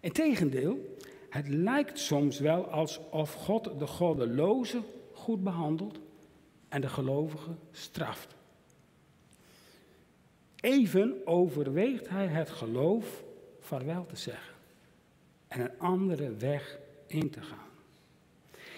Integendeel, 0.00 0.96
het 1.28 1.48
lijkt 1.48 1.98
soms 1.98 2.38
wel 2.38 2.64
alsof 2.64 3.32
God 3.32 3.78
de 3.78 3.86
goddeloze 3.86 4.80
goed 5.12 5.42
behandelt 5.42 5.98
en 6.68 6.80
de 6.80 6.88
gelovige 6.88 7.54
straft. 7.70 8.34
Even 10.60 11.26
overweegt 11.26 12.08
hij 12.08 12.26
het 12.26 12.50
geloof 12.50 13.24
vaarwel 13.60 14.06
te 14.06 14.16
zeggen 14.16 14.54
en 15.48 15.60
een 15.60 15.78
andere 15.78 16.34
weg 16.34 16.82
te 17.22 17.42
gaan. 17.42 17.68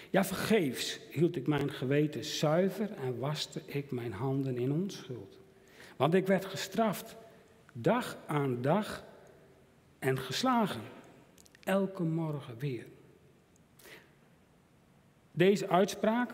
Ja, 0.09 0.25
vergeefs 0.25 0.99
hield 1.09 1.35
ik 1.35 1.47
mijn 1.47 1.71
geweten 1.71 2.25
zuiver 2.25 2.91
en 2.91 3.19
waste 3.19 3.61
ik 3.65 3.91
mijn 3.91 4.13
handen 4.13 4.57
in 4.57 4.71
onschuld. 4.71 5.37
Want 5.95 6.13
ik 6.13 6.27
werd 6.27 6.45
gestraft, 6.45 7.15
dag 7.73 8.17
aan 8.25 8.61
dag, 8.61 9.03
en 9.99 10.19
geslagen, 10.19 10.81
elke 11.63 12.03
morgen 12.03 12.57
weer. 12.57 12.85
Deze 15.31 15.69
uitspraak, 15.69 16.31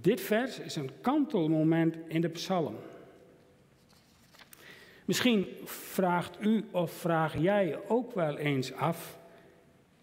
dit 0.00 0.20
vers, 0.20 0.58
is 0.58 0.76
een 0.76 0.90
kantelmoment 1.00 1.96
in 2.08 2.20
de 2.20 2.28
psalm. 2.28 2.76
Misschien 5.04 5.46
vraagt 5.64 6.36
u 6.40 6.64
of 6.70 6.92
vraag 6.92 7.38
jij 7.38 7.78
ook 7.88 8.14
wel 8.14 8.36
eens 8.36 8.72
af 8.72 9.18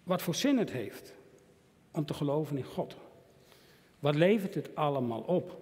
wat 0.04 0.22
voor 0.22 0.36
zin 0.36 0.58
het 0.58 0.72
heeft 0.72 1.13
om 1.94 2.06
te 2.06 2.14
geloven 2.14 2.58
in 2.58 2.64
God. 2.64 2.96
Wat 4.00 4.16
levert 4.16 4.56
het 4.56 4.76
allemaal 4.76 5.22
op? 5.22 5.62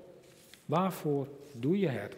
Waarvoor 0.66 1.28
doe 1.54 1.80
je 1.80 1.88
het? 1.88 2.16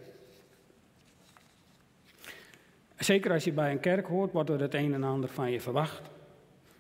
Zeker 2.98 3.32
als 3.32 3.44
je 3.44 3.52
bij 3.52 3.72
een 3.72 3.80
kerk 3.80 4.08
hoort, 4.08 4.32
wordt 4.32 4.50
er 4.50 4.62
het 4.62 4.74
een 4.74 4.94
en 4.94 5.04
ander 5.04 5.30
van 5.30 5.52
je 5.52 5.62
verwacht. 5.62 6.02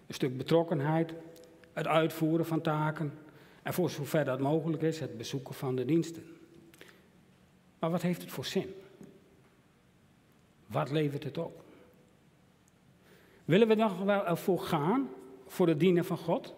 Een 0.07 0.13
stuk 0.13 0.37
betrokkenheid, 0.37 1.13
het 1.73 1.87
uitvoeren 1.87 2.45
van 2.45 2.61
taken 2.61 3.13
en 3.63 3.73
voor 3.73 3.89
zover 3.89 4.25
dat 4.25 4.39
mogelijk 4.39 4.81
is, 4.81 4.99
het 4.99 5.17
bezoeken 5.17 5.53
van 5.53 5.75
de 5.75 5.85
diensten. 5.85 6.23
Maar 7.79 7.91
wat 7.91 8.01
heeft 8.01 8.21
het 8.21 8.31
voor 8.31 8.45
zin? 8.45 8.73
Wat 10.67 10.91
levert 10.91 11.23
het 11.23 11.37
op? 11.37 11.63
Willen 13.45 13.67
we 13.67 13.75
dan 13.75 14.05
wel 14.05 14.25
ervoor 14.25 14.59
gaan, 14.59 15.09
voor 15.47 15.67
het 15.67 15.79
dienen 15.79 16.05
van 16.05 16.17
God? 16.17 16.53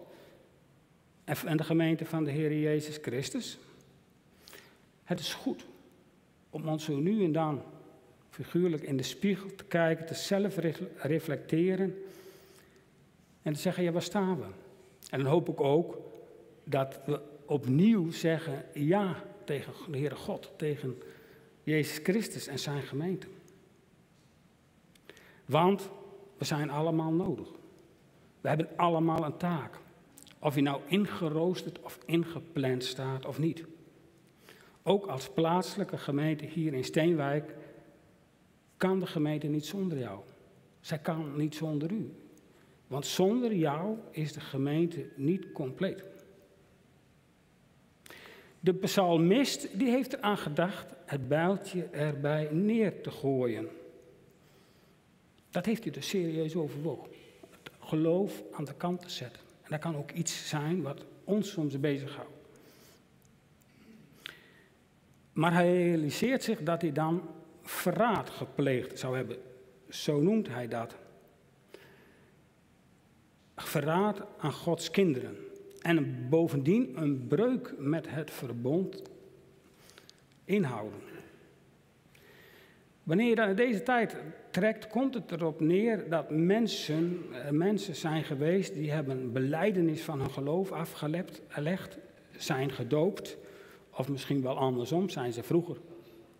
En 1.26 1.56
de 1.56 1.64
gemeente 1.64 2.04
van 2.04 2.24
de 2.24 2.30
Heer 2.30 2.58
Jezus 2.58 2.98
Christus. 3.02 3.58
Het 5.04 5.20
is 5.20 5.34
goed 5.34 5.66
om 6.50 6.68
ons 6.68 6.84
zo 6.84 6.96
nu 6.96 7.24
en 7.24 7.32
dan 7.32 7.62
figuurlijk 8.30 8.82
in 8.82 8.96
de 8.96 9.02
spiegel 9.02 9.54
te 9.54 9.64
kijken, 9.64 10.06
te 10.06 10.14
zelf 10.14 10.56
reflecteren 10.96 12.02
en 13.42 13.52
te 13.52 13.60
zeggen, 13.60 13.82
ja, 13.82 13.92
waar 13.92 14.02
staan 14.02 14.38
we? 14.38 14.46
En 15.10 15.18
dan 15.18 15.30
hoop 15.30 15.48
ik 15.48 15.60
ook 15.60 15.98
dat 16.64 17.00
we 17.06 17.20
opnieuw 17.44 18.10
zeggen 18.10 18.64
ja 18.74 19.22
tegen 19.44 19.72
de 19.90 19.98
Heere 19.98 20.14
God, 20.14 20.52
tegen 20.56 21.02
Jezus 21.62 21.98
Christus 22.02 22.46
en 22.46 22.58
zijn 22.58 22.82
gemeente. 22.82 23.26
Want 25.44 25.88
we 26.38 26.44
zijn 26.44 26.70
allemaal 26.70 27.12
nodig. 27.12 27.48
We 28.40 28.48
hebben 28.48 28.68
allemaal 28.76 29.24
een 29.24 29.36
taak. 29.36 29.78
Of 30.38 30.54
je 30.54 30.60
nou 30.60 30.80
ingeroosterd 30.86 31.80
of 31.80 31.98
ingepland 32.04 32.84
staat 32.84 33.26
of 33.26 33.38
niet. 33.38 33.64
Ook 34.82 35.06
als 35.06 35.28
plaatselijke 35.28 35.98
gemeente 35.98 36.44
hier 36.44 36.74
in 36.74 36.84
Steenwijk 36.84 37.54
kan 38.76 39.00
de 39.00 39.06
gemeente 39.06 39.46
niet 39.46 39.66
zonder 39.66 39.98
jou. 39.98 40.20
Zij 40.80 40.98
kan 40.98 41.36
niet 41.36 41.54
zonder 41.54 41.92
u. 41.92 42.12
Want 42.86 43.06
zonder 43.06 43.54
jou 43.54 43.96
is 44.10 44.32
de 44.32 44.40
gemeente 44.40 45.08
niet 45.14 45.52
compleet. 45.52 46.04
De 48.60 48.74
psalmist 48.74 49.78
die 49.78 49.88
heeft 49.88 50.12
eraan 50.12 50.38
gedacht 50.38 50.92
het 51.04 51.28
bijltje 51.28 51.84
erbij 51.84 52.48
neer 52.52 53.02
te 53.02 53.10
gooien. 53.10 53.68
Dat 55.50 55.66
heeft 55.66 55.82
hij 55.82 55.92
dus 55.92 56.08
serieus 56.08 56.56
overwogen. 56.56 57.08
Het 57.50 57.70
geloof 57.80 58.42
aan 58.52 58.64
de 58.64 58.74
kant 58.74 59.00
te 59.00 59.10
zetten. 59.10 59.45
En 59.66 59.72
dat 59.72 59.80
kan 59.80 59.96
ook 59.96 60.10
iets 60.10 60.48
zijn 60.48 60.82
wat 60.82 61.04
ons 61.24 61.50
soms 61.50 61.80
bezighoudt. 61.80 62.30
Maar 65.32 65.52
hij 65.52 65.82
realiseert 65.82 66.42
zich 66.42 66.62
dat 66.62 66.82
hij 66.82 66.92
dan 66.92 67.22
verraad 67.62 68.30
gepleegd 68.30 68.98
zou 68.98 69.16
hebben. 69.16 69.36
Zo 69.88 70.20
noemt 70.20 70.48
hij 70.48 70.68
dat. 70.68 70.96
Verraad 73.56 74.22
aan 74.38 74.52
Gods 74.52 74.90
kinderen. 74.90 75.36
En 75.80 76.28
bovendien 76.28 77.00
een 77.00 77.26
breuk 77.26 77.74
met 77.78 78.10
het 78.10 78.30
verbond 78.30 79.02
inhouden. 80.44 81.00
Wanneer 83.06 83.28
je 83.28 83.34
dan 83.34 83.48
in 83.48 83.56
deze 83.56 83.82
tijd 83.82 84.16
trekt, 84.50 84.86
komt 84.86 85.14
het 85.14 85.32
erop 85.32 85.60
neer 85.60 86.08
dat 86.08 86.30
mensen, 86.30 87.22
eh, 87.32 87.50
mensen 87.50 87.94
zijn 87.94 88.24
geweest 88.24 88.74
die 88.74 88.90
hebben 88.90 89.32
beleidenis 89.32 90.02
van 90.02 90.20
hun 90.20 90.30
geloof 90.30 90.72
afgelegd, 90.72 91.98
zijn 92.36 92.72
gedoopt, 92.72 93.36
of 93.90 94.08
misschien 94.08 94.42
wel 94.42 94.56
andersom, 94.56 95.08
zijn 95.08 95.32
ze 95.32 95.42
vroeger 95.42 95.76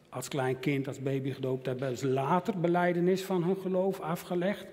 als 0.08 0.28
klein 0.28 0.58
kind, 0.58 0.88
als 0.88 1.02
baby 1.02 1.32
gedoopt, 1.32 1.66
hebben 1.66 1.98
ze 1.98 2.08
later 2.08 2.60
beleidenis 2.60 3.22
van 3.22 3.42
hun 3.42 3.56
geloof 3.56 4.00
afgelegd. 4.00 4.66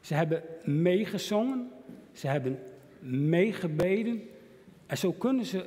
Ze 0.00 0.14
hebben 0.14 0.42
meegezongen, 0.64 1.70
ze 2.12 2.26
hebben 2.26 2.58
meegebeden. 3.28 4.22
En 4.86 4.98
zo 4.98 5.12
kunnen 5.12 5.44
ze 5.44 5.64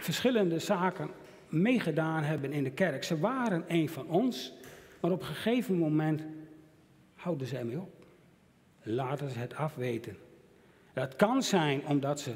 verschillende 0.00 0.58
zaken 0.58 1.10
meegedaan 1.48 2.22
hebben 2.22 2.52
in 2.52 2.64
de 2.64 2.70
kerk. 2.70 3.04
Ze 3.04 3.18
waren 3.18 3.64
een 3.68 3.88
van 3.88 4.08
ons, 4.08 4.52
maar 5.00 5.10
op 5.10 5.20
een 5.20 5.26
gegeven 5.26 5.78
moment 5.78 6.22
houden 7.14 7.46
ze 7.46 7.56
ermee 7.56 7.80
op. 7.80 8.06
Laten 8.82 9.30
ze 9.30 9.38
het 9.38 9.54
afweten. 9.54 10.16
Dat 10.92 11.16
kan 11.16 11.42
zijn 11.42 11.86
omdat 11.86 12.20
ze 12.20 12.34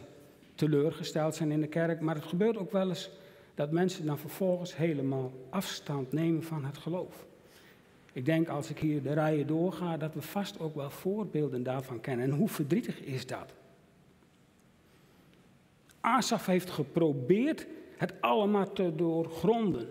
teleurgesteld 0.55 1.35
zijn 1.35 1.51
in 1.51 1.61
de 1.61 1.67
kerk, 1.67 2.01
maar 2.01 2.15
het 2.15 2.25
gebeurt 2.25 2.57
ook 2.57 2.73
wel 2.73 2.89
eens 2.89 3.11
dat 3.55 3.71
mensen 3.71 4.07
dan 4.07 4.19
vervolgens 4.19 4.77
helemaal 4.77 5.33
afstand 5.51 6.13
nemen 6.13 6.43
van 6.43 6.65
het 6.65 6.79
geloof. 6.79 7.27
Ik 8.13 8.25
denk 8.25 8.49
als 8.49 8.71
ik 8.71 8.79
hier 8.79 9.03
de 9.03 9.13
rijen 9.13 9.47
doorga, 9.47 9.97
dat 9.97 10.15
we 10.15 10.23
vast 10.23 10.61
ook 10.61 10.75
wel 10.75 10.91
voorbeelden 10.91 11.63
daarvan 11.63 12.01
kennen. 12.01 12.25
En 12.25 12.37
hoe 12.37 12.49
verdrietig 12.49 13.01
is 13.01 13.27
dat? 13.27 13.55
Asaf 16.01 16.47
heeft 16.47 16.71
geprobeerd 16.71 17.67
het 17.97 18.13
allemaal 18.21 18.73
te 18.73 18.95
doorgronden. 18.95 19.89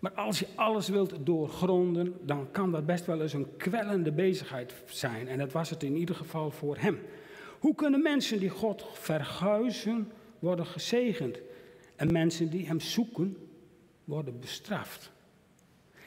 Maar 0.00 0.12
als 0.12 0.38
je 0.38 0.46
alles 0.54 0.88
wilt 0.88 1.14
doorgronden, 1.20 2.14
dan 2.22 2.50
kan 2.50 2.72
dat 2.72 2.86
best 2.86 3.06
wel 3.06 3.22
eens 3.22 3.32
een 3.32 3.56
kwellende 3.56 4.12
bezigheid 4.12 4.74
zijn. 4.86 5.28
En 5.28 5.38
dat 5.38 5.52
was 5.52 5.70
het 5.70 5.82
in 5.82 5.96
ieder 5.96 6.14
geval 6.14 6.50
voor 6.50 6.76
hem. 6.78 6.98
Hoe 7.58 7.74
kunnen 7.74 8.02
mensen 8.02 8.38
die 8.38 8.48
God 8.48 8.86
verguizen 8.92 10.12
worden 10.38 10.66
gezegend? 10.66 11.38
En 11.96 12.12
mensen 12.12 12.50
die 12.50 12.66
hem 12.66 12.80
zoeken 12.80 13.36
worden 14.04 14.40
bestraft? 14.40 15.10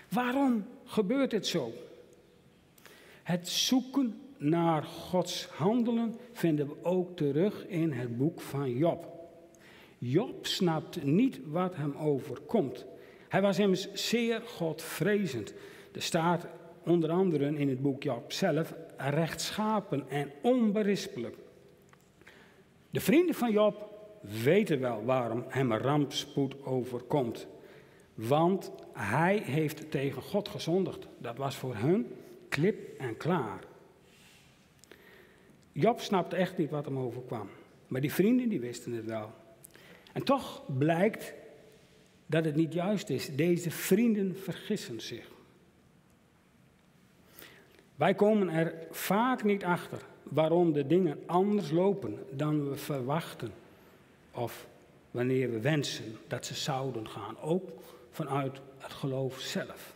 Waarom 0.10 0.66
gebeurt 0.86 1.32
dit 1.32 1.48
zo? 1.48 1.72
Het 3.24 3.48
zoeken 3.48 4.22
naar 4.38 4.84
Gods 4.84 5.46
handelen 5.46 6.16
vinden 6.32 6.68
we 6.68 6.84
ook 6.84 7.16
terug 7.18 7.68
in 7.68 7.92
het 7.92 8.18
boek 8.18 8.42
van 8.42 8.78
Job. 8.78 9.08
Job 9.98 10.46
snapt 10.46 11.04
niet 11.04 11.40
wat 11.46 11.76
hem 11.76 11.96
overkomt. 11.96 12.86
Hij 13.34 13.42
was 13.42 13.60
immers 13.60 13.94
zeer 13.94 14.42
Godvrezend. 14.42 15.54
Er 15.94 16.02
staat 16.02 16.48
onder 16.84 17.10
andere 17.10 17.58
in 17.58 17.70
het 17.70 17.82
boek 17.82 18.04
Job 18.04 18.32
zelf 18.32 18.74
rechtschapen 18.98 20.10
en 20.10 20.32
onberispelijk. 20.42 21.36
De 22.90 23.00
vrienden 23.00 23.36
van 23.36 23.52
Job 23.52 23.90
weten 24.44 24.80
wel 24.80 25.06
waarom 25.06 25.46
hem 25.48 25.74
rampspoed 25.74 26.66
overkomt. 26.66 27.48
Want 28.14 28.72
hij 28.94 29.38
heeft 29.38 29.92
tegen 29.92 30.22
God 30.22 30.50
gezondigd. 30.50 31.08
Dat 31.18 31.38
was 31.38 31.56
voor 31.56 31.76
hun 31.76 32.08
klip 32.50 33.00
en 33.00 33.18
klaar. 33.18 33.60
Job 35.72 36.00
snapte 36.00 36.36
echt 36.36 36.58
niet 36.58 36.70
wat 36.70 36.86
hem 36.86 36.98
overkwam. 36.98 37.50
Maar 37.88 38.02
die 38.02 38.14
vrienden 38.14 38.50
die 38.50 38.60
wisten 38.60 38.92
het 38.92 39.06
wel. 39.06 39.32
En 40.12 40.24
toch 40.24 40.64
blijkt 40.78 41.34
dat 42.34 42.46
het 42.46 42.56
niet 42.56 42.74
juist 42.74 43.10
is. 43.10 43.36
Deze 43.36 43.72
vrienden 43.72 44.38
vergissen 44.38 45.02
zich. 45.02 45.28
Wij 47.96 48.14
komen 48.14 48.50
er 48.50 48.74
vaak 48.92 49.44
niet 49.44 49.64
achter 49.64 50.00
waarom 50.24 50.74
de 50.74 50.88
dingen 50.88 51.20
anders 51.26 51.72
lopen 51.72 52.18
dan 52.32 52.70
we 52.70 52.76
verwachten. 52.76 53.52
Of 54.32 54.68
wanneer 55.12 55.52
we 55.52 55.60
wensen 55.60 56.18
dat 56.28 56.46
ze 56.46 56.54
zouden 56.54 57.10
gaan. 57.10 57.40
Ook 57.40 57.70
vanuit 58.12 58.60
het 58.78 58.94
geloof 58.94 59.40
zelf. 59.40 59.93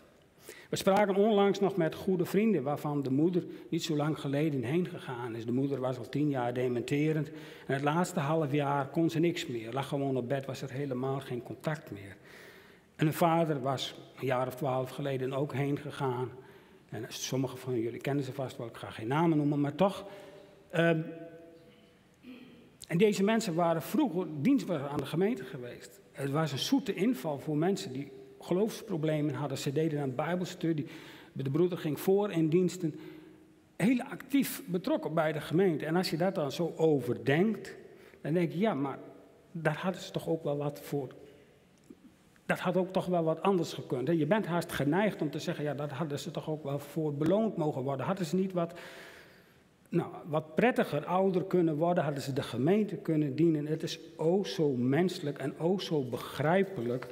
We 0.69 0.75
spraken 0.75 1.15
onlangs 1.15 1.59
nog 1.59 1.75
met 1.75 1.95
goede 1.95 2.25
vrienden 2.25 2.63
waarvan 2.63 3.03
de 3.03 3.11
moeder 3.11 3.43
niet 3.69 3.83
zo 3.83 3.95
lang 3.95 4.19
geleden 4.19 4.63
heen 4.63 4.87
gegaan 4.87 5.35
is. 5.35 5.45
De 5.45 5.51
moeder 5.51 5.79
was 5.79 5.97
al 5.97 6.09
tien 6.09 6.29
jaar 6.29 6.53
dementerend 6.53 7.27
en 7.67 7.73
het 7.73 7.83
laatste 7.83 8.19
half 8.19 8.51
jaar 8.51 8.87
kon 8.87 9.09
ze 9.09 9.19
niks 9.19 9.47
meer. 9.47 9.73
Lag 9.73 9.87
gewoon 9.87 10.17
op 10.17 10.27
bed, 10.27 10.45
was 10.45 10.61
er 10.61 10.71
helemaal 10.71 11.19
geen 11.19 11.43
contact 11.43 11.91
meer. 11.91 12.15
En 12.95 13.07
een 13.07 13.13
vader 13.13 13.61
was 13.61 13.95
een 14.19 14.25
jaar 14.25 14.47
of 14.47 14.55
twaalf 14.55 14.89
geleden 14.89 15.33
ook 15.33 15.53
heen 15.53 15.77
gegaan. 15.77 16.29
En 16.89 17.05
sommigen 17.07 17.57
van 17.57 17.79
jullie 17.79 18.01
kennen 18.01 18.23
ze 18.23 18.33
vast 18.33 18.57
wel, 18.57 18.67
ik 18.67 18.77
ga 18.77 18.89
geen 18.89 19.07
namen 19.07 19.37
noemen, 19.37 19.61
maar 19.61 19.75
toch. 19.75 20.05
Ehm, 20.69 21.01
en 22.87 22.97
deze 22.97 23.23
mensen 23.23 23.53
waren 23.53 23.81
vroeger 23.81 24.27
dienstbaar 24.41 24.87
aan 24.87 24.97
de 24.97 25.05
gemeente 25.05 25.43
geweest. 25.43 25.99
Het 26.11 26.31
was 26.31 26.51
een 26.51 26.57
zoete 26.57 26.93
inval 26.93 27.39
voor 27.39 27.57
mensen 27.57 27.93
die 27.93 28.11
geloofsproblemen 28.39 29.33
hadden. 29.33 29.57
Ze 29.57 29.71
deden 29.71 30.01
een 30.01 30.15
bijbelstudie. 30.15 30.87
De 31.33 31.49
broeder 31.49 31.77
ging 31.77 31.99
voor 31.99 32.31
in 32.31 32.49
diensten. 32.49 32.95
Heel 33.75 34.01
actief 34.01 34.63
betrokken 34.65 35.13
bij 35.13 35.31
de 35.31 35.41
gemeente. 35.41 35.85
En 35.85 35.95
als 35.95 36.09
je 36.09 36.17
dat 36.17 36.35
dan 36.35 36.51
zo 36.51 36.73
overdenkt, 36.75 37.75
dan 38.21 38.33
denk 38.33 38.51
je, 38.51 38.59
ja, 38.59 38.73
maar 38.73 38.99
daar 39.51 39.77
hadden 39.77 40.01
ze 40.01 40.11
toch 40.11 40.27
ook 40.27 40.43
wel 40.43 40.57
wat 40.57 40.79
voor. 40.79 41.07
Dat 42.45 42.59
had 42.59 42.77
ook 42.77 42.91
toch 42.91 43.05
wel 43.05 43.23
wat 43.23 43.41
anders 43.41 43.73
gekund. 43.73 44.07
Je 44.07 44.25
bent 44.25 44.45
haast 44.45 44.71
geneigd 44.71 45.21
om 45.21 45.29
te 45.29 45.39
zeggen, 45.39 45.63
ja, 45.63 45.73
dat 45.73 45.91
hadden 45.91 46.19
ze 46.19 46.31
toch 46.31 46.49
ook 46.49 46.63
wel 46.63 46.79
voor 46.79 47.13
beloond 47.13 47.57
mogen 47.57 47.81
worden. 47.81 48.05
Hadden 48.05 48.25
ze 48.25 48.35
niet 48.35 48.53
wat 48.53 48.73
nou, 49.89 50.11
wat 50.25 50.55
prettiger 50.55 51.05
ouder 51.05 51.43
kunnen 51.43 51.75
worden, 51.75 52.03
hadden 52.03 52.23
ze 52.23 52.33
de 52.33 52.41
gemeente 52.41 52.95
kunnen 52.95 53.35
dienen. 53.35 53.65
Het 53.65 53.83
is 53.83 53.99
o 54.15 54.43
zo 54.43 54.69
menselijk 54.71 55.37
en 55.37 55.59
o 55.59 55.79
zo 55.79 56.03
begrijpelijk 56.03 57.07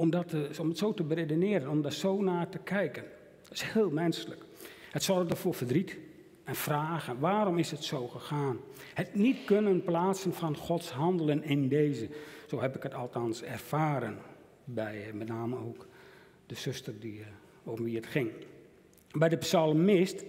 om, 0.00 0.12
om 0.60 0.68
het 0.68 0.78
zo 0.78 0.94
te 0.94 1.02
beredeneren, 1.02 1.70
om 1.70 1.82
daar 1.82 1.92
zo 1.92 2.22
naar 2.22 2.48
te 2.48 2.58
kijken. 2.58 3.04
Dat 3.42 3.52
is 3.52 3.62
heel 3.62 3.90
menselijk. 3.90 4.42
Het 4.90 5.02
zorgde 5.02 5.36
voor 5.36 5.54
verdriet 5.54 5.98
en 6.44 6.54
vragen. 6.54 7.18
Waarom 7.18 7.58
is 7.58 7.70
het 7.70 7.84
zo 7.84 8.08
gegaan? 8.08 8.58
Het 8.94 9.14
niet 9.14 9.44
kunnen 9.44 9.82
plaatsen 9.82 10.34
van 10.34 10.56
Gods 10.56 10.90
handelen 10.90 11.42
in 11.42 11.68
deze. 11.68 12.08
Zo 12.46 12.60
heb 12.60 12.76
ik 12.76 12.82
het 12.82 12.94
althans 12.94 13.42
ervaren 13.42 14.18
bij 14.64 15.06
eh, 15.06 15.12
met 15.12 15.28
name 15.28 15.56
ook 15.56 15.86
de 16.46 16.54
zuster 16.54 17.00
die, 17.00 17.20
eh, 17.20 17.26
over 17.64 17.84
wie 17.84 17.96
het 17.96 18.06
ging. 18.06 18.30
Bij 19.10 19.28
de 19.28 19.36
psalmist 19.36 20.24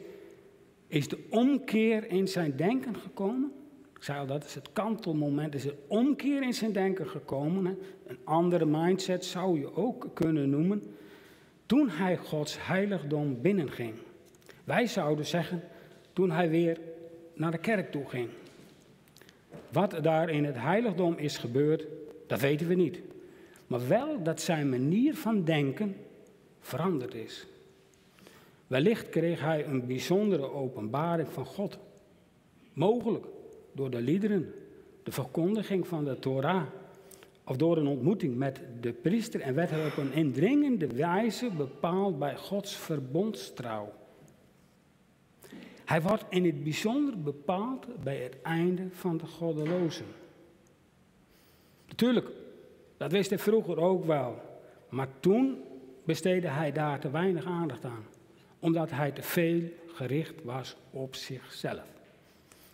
is 0.87 1.07
de 1.07 1.27
omkeer 1.29 2.09
in 2.09 2.27
zijn 2.27 2.55
denken 2.55 2.95
gekomen. 2.95 3.51
Ik 4.01 4.07
zei 4.07 4.19
al, 4.19 4.25
dat 4.25 4.45
is 4.45 4.55
het 4.55 4.69
kantelmoment, 4.73 5.55
is 5.55 5.63
de 5.63 5.75
omkeer 5.87 6.43
in 6.43 6.53
zijn 6.53 6.71
denken 6.71 7.07
gekomen. 7.07 7.77
Een 8.07 8.17
andere 8.23 8.65
mindset 8.65 9.25
zou 9.25 9.59
je 9.59 9.75
ook 9.75 10.07
kunnen 10.13 10.49
noemen. 10.49 10.95
Toen 11.65 11.89
hij 11.89 12.17
Gods 12.17 12.57
heiligdom 12.59 13.41
binnenging. 13.41 13.93
Wij 14.63 14.87
zouden 14.87 15.25
zeggen, 15.25 15.63
toen 16.13 16.31
hij 16.31 16.49
weer 16.49 16.79
naar 17.33 17.51
de 17.51 17.57
kerk 17.57 17.91
toe 17.91 18.09
ging. 18.09 18.29
Wat 19.69 19.97
daar 20.01 20.29
in 20.29 20.45
het 20.45 20.57
heiligdom 20.57 21.17
is 21.17 21.37
gebeurd, 21.37 21.85
dat 22.27 22.39
weten 22.39 22.67
we 22.67 22.75
niet. 22.75 22.99
Maar 23.67 23.87
wel 23.87 24.23
dat 24.23 24.41
zijn 24.41 24.69
manier 24.69 25.15
van 25.15 25.43
denken 25.43 25.95
veranderd 26.59 27.13
is. 27.13 27.47
Wellicht 28.67 29.09
kreeg 29.09 29.39
hij 29.39 29.65
een 29.65 29.85
bijzondere 29.87 30.51
openbaring 30.51 31.27
van 31.29 31.45
God. 31.45 31.77
Mogelijk 32.73 33.25
door 33.71 33.89
de 33.89 34.01
liederen, 34.01 34.53
de 35.03 35.11
verkondiging 35.11 35.87
van 35.87 36.05
de 36.05 36.19
Torah. 36.19 36.63
Of 37.45 37.57
door 37.57 37.77
een 37.77 37.87
ontmoeting 37.87 38.35
met 38.35 38.61
de 38.81 38.91
priester 38.93 39.41
en 39.41 39.55
werd 39.55 39.69
hij 39.69 39.85
op 39.85 39.97
een 39.97 40.13
indringende 40.13 40.87
wijze 40.87 41.49
bepaald 41.57 42.19
bij 42.19 42.35
Gods 42.35 42.75
verbondstrouw. 42.75 43.93
Hij 45.85 46.01
wordt 46.01 46.25
in 46.29 46.45
het 46.45 46.63
bijzonder 46.63 47.21
bepaald 47.21 48.03
bij 48.03 48.17
het 48.17 48.41
einde 48.41 48.87
van 48.91 49.17
de 49.17 49.25
goddelozen. 49.25 50.05
Natuurlijk, 51.87 52.27
dat 52.97 53.11
wist 53.11 53.29
hij 53.29 53.39
vroeger 53.39 53.77
ook 53.77 54.05
wel. 54.05 54.41
Maar 54.89 55.07
toen 55.19 55.63
besteedde 56.03 56.47
hij 56.47 56.71
daar 56.71 56.99
te 56.99 57.11
weinig 57.11 57.45
aandacht 57.45 57.85
aan, 57.85 58.05
omdat 58.59 58.91
hij 58.91 59.11
te 59.11 59.21
veel 59.21 59.61
gericht 59.87 60.43
was 60.43 60.75
op 60.91 61.15
zichzelf. 61.15 61.90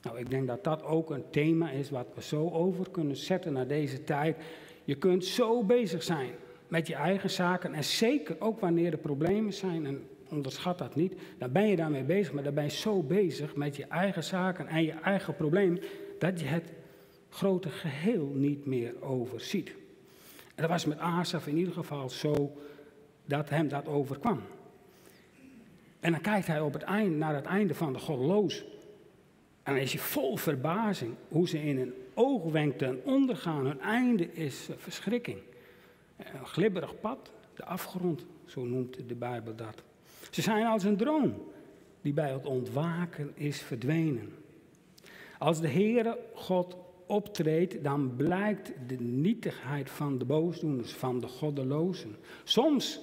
Nou, 0.01 0.19
ik 0.19 0.29
denk 0.29 0.47
dat 0.47 0.63
dat 0.63 0.83
ook 0.83 1.09
een 1.09 1.29
thema 1.29 1.69
is 1.69 1.89
wat 1.89 2.07
we 2.15 2.21
zo 2.21 2.49
over 2.49 2.89
kunnen 2.91 3.15
zetten 3.15 3.53
naar 3.53 3.67
deze 3.67 4.03
tijd. 4.03 4.37
Je 4.83 4.95
kunt 4.95 5.25
zo 5.25 5.63
bezig 5.63 6.03
zijn 6.03 6.31
met 6.67 6.87
je 6.87 6.95
eigen 6.95 7.29
zaken 7.29 7.73
en 7.73 7.83
zeker 7.83 8.35
ook 8.39 8.59
wanneer 8.59 8.91
er 8.91 8.97
problemen 8.97 9.53
zijn 9.53 9.85
en 9.85 10.07
onderschat 10.29 10.77
dat 10.77 10.95
niet, 10.95 11.13
dan 11.37 11.51
ben 11.51 11.67
je 11.67 11.75
daarmee 11.75 12.03
bezig, 12.03 12.33
maar 12.33 12.43
dan 12.43 12.53
ben 12.53 12.63
je 12.63 12.69
zo 12.69 13.03
bezig 13.03 13.55
met 13.55 13.75
je 13.75 13.85
eigen 13.85 14.23
zaken 14.23 14.67
en 14.67 14.83
je 14.83 14.91
eigen 14.91 15.35
probleem 15.35 15.79
dat 16.19 16.39
je 16.39 16.45
het 16.45 16.71
grote 17.29 17.69
geheel 17.69 18.31
niet 18.33 18.65
meer 18.65 19.01
overziet. 19.01 19.69
En 20.55 20.63
dat 20.63 20.69
was 20.69 20.85
met 20.85 20.99
Asaf 20.99 21.47
in 21.47 21.57
ieder 21.57 21.73
geval 21.73 22.09
zo 22.09 22.57
dat 23.25 23.49
hem 23.49 23.67
dat 23.67 23.87
overkwam. 23.87 24.41
En 25.99 26.11
dan 26.11 26.21
kijkt 26.21 26.47
hij 26.47 26.61
op 26.61 26.73
het 26.73 26.81
einde, 26.81 27.15
naar 27.15 27.35
het 27.35 27.45
einde 27.45 27.75
van 27.75 27.93
de 27.93 27.99
goddeloos. 27.99 28.65
En 29.67 29.73
dan 29.73 29.81
is 29.81 29.93
hij 29.93 30.01
vol 30.01 30.37
verbazing 30.37 31.15
hoe 31.27 31.47
ze 31.47 31.63
in 31.63 31.77
een 31.79 31.93
oogwenk 32.13 32.77
ten 32.77 33.01
ondergaan. 33.03 33.65
Hun 33.65 33.79
einde 33.79 34.33
is 34.33 34.67
verschrikking. 34.77 35.37
Een 36.17 36.45
glibberig 36.45 36.99
pad, 36.99 37.31
de 37.55 37.65
afgrond, 37.65 38.25
zo 38.45 38.65
noemt 38.65 38.97
de 39.07 39.15
Bijbel 39.15 39.55
dat. 39.55 39.83
Ze 40.29 40.41
zijn 40.41 40.65
als 40.65 40.83
een 40.83 40.97
droom 40.97 41.33
die 42.01 42.13
bij 42.13 42.31
het 42.31 42.45
ontwaken 42.45 43.31
is 43.35 43.61
verdwenen. 43.61 44.33
Als 45.37 45.61
de 45.61 45.69
Heere 45.69 46.19
God 46.33 46.77
optreedt, 47.05 47.83
dan 47.83 48.15
blijkt 48.15 48.71
de 48.87 48.99
nietigheid 48.99 49.89
van 49.89 50.17
de 50.17 50.25
boosdoeners, 50.25 50.93
van 50.93 51.19
de 51.19 51.27
goddelozen. 51.27 52.15
Soms 52.43 52.99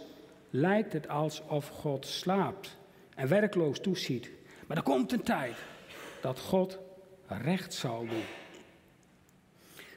lijkt 0.51 0.93
het 0.93 1.09
alsof 1.09 1.69
God 1.69 2.07
slaapt 2.07 2.77
en 3.15 3.29
werkloos 3.29 3.81
toeziet. 3.81 4.31
Maar 4.67 4.77
er 4.77 4.83
komt 4.83 5.13
een 5.13 5.23
tijd 5.23 5.57
dat 6.25 6.39
God 6.39 6.79
recht 7.27 7.75
zal 7.75 8.07
doen. 8.07 8.25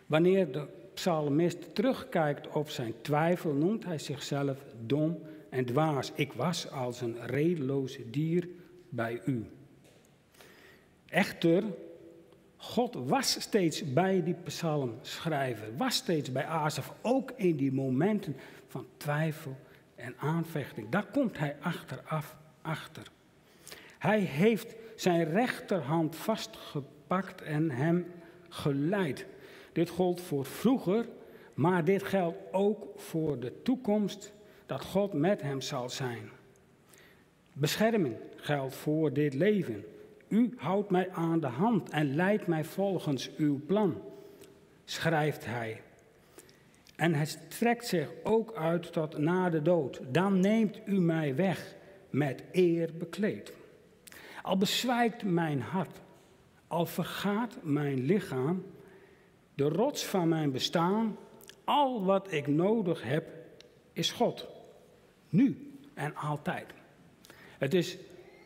Wanneer 0.06 0.52
de 0.52 0.68
psalmist 0.94 1.76
terugkijkt 1.76 2.48
op 2.48 2.70
zijn 2.70 2.94
twijfel, 3.02 3.54
noemt 3.54 3.86
hij 3.86 4.00
zichzelf 4.00 4.58
dom 4.86 5.20
en 5.50 5.66
dwaas. 5.66 6.12
Ik 6.16 6.34
was 6.34 6.72
als 6.72 7.02
een 7.02 7.26
redeloze 7.26 8.10
dier 8.10 8.48
bij 8.90 9.22
u. 9.26 9.46
Echter, 11.10 11.64
God 12.58 12.96
was 12.96 13.42
steeds 13.42 13.94
bij 13.94 14.24
die 14.24 14.38
psalmschrijver, 14.44 15.78
was 15.78 15.96
steeds 15.96 16.32
bij 16.32 16.46
Azef, 16.46 16.92
ook 17.02 17.32
in 17.36 17.56
die 17.56 17.72
momenten 17.72 18.36
van 18.68 18.86
twijfel 18.98 19.58
en 19.96 20.16
aanvechting. 20.18 20.90
Daar 20.90 21.06
komt 21.06 21.38
hij 21.38 21.56
achteraf 21.62 22.36
achter. 22.62 23.12
Hij 23.98 24.20
heeft 24.20 24.76
zijn 24.98 25.24
rechterhand 25.24 26.16
vastgepakt 26.16 27.42
en 27.42 27.72
hem 27.72 28.06
geleid. 28.50 29.26
Dit 29.72 29.90
gold 29.90 30.22
voor 30.22 30.46
vroeger, 30.46 31.06
maar 31.54 31.86
dit 31.86 32.04
geldt 32.04 32.38
ook 32.52 32.88
voor 32.96 33.40
de 33.40 33.62
toekomst 33.62 34.34
dat 34.66 34.82
God 34.82 35.14
met 35.14 35.42
hem 35.42 35.62
zal 35.62 35.90
zijn. 35.90 36.30
Bescherming 37.54 38.16
geldt 38.36 38.76
voor 38.76 39.14
dit 39.14 39.34
leven. 39.34 39.86
U 40.28 40.54
houdt 40.58 40.90
mij 40.90 41.10
aan 41.12 41.40
de 41.40 41.48
hand 41.48 41.90
en 41.90 42.16
leidt 42.16 42.48
mij 42.48 42.64
volgens 42.64 43.36
uw 43.36 43.62
plan, 43.66 44.02
schrijft 44.86 45.46
hij. 45.46 45.82
En 46.96 47.14
het 47.14 47.40
strekt 47.50 47.88
zich 47.88 48.10
ook 48.24 48.56
uit 48.56 48.94
tot 48.94 49.18
na 49.18 49.50
de 49.50 49.62
dood. 49.62 50.02
Dan 50.12 50.40
neemt 50.40 50.80
u 50.86 51.00
mij 51.00 51.36
weg 51.36 51.76
met 52.10 52.44
eer 52.52 52.90
bekleed. 52.98 53.54
Al 54.48 54.58
bezwijkt 54.58 55.24
mijn 55.24 55.62
hart, 55.62 56.02
al 56.68 56.86
vergaat 56.86 57.58
mijn 57.62 58.06
lichaam, 58.06 58.64
de 59.56 59.64
rots 59.64 60.06
van 60.06 60.28
mijn 60.28 60.52
bestaan, 60.52 61.18
al 61.64 62.06
wat 62.06 62.32
ik 62.32 62.48
nodig 62.48 63.04
heb, 63.04 63.28
is 63.94 64.12
God. 64.12 64.48
Nu 65.30 65.72
en 65.94 66.16
altijd. 66.16 66.74
Het 67.58 67.74
is 67.74 67.98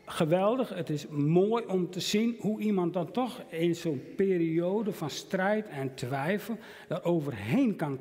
geweldig, 0.06 0.68
het 0.68 0.90
is 0.90 1.06
mooi 1.08 1.64
om 1.64 1.90
te 1.90 2.00
zien 2.00 2.36
hoe 2.40 2.60
iemand 2.60 2.92
dan 2.92 3.12
toch 3.12 3.42
in 3.48 3.74
zo'n 3.74 4.02
periode 4.16 4.92
van 4.92 5.10
strijd 5.10 5.68
en 5.68 5.94
twijfel 5.94 6.58
daar 6.88 7.04
overheen 7.04 7.76
kan 7.76 8.00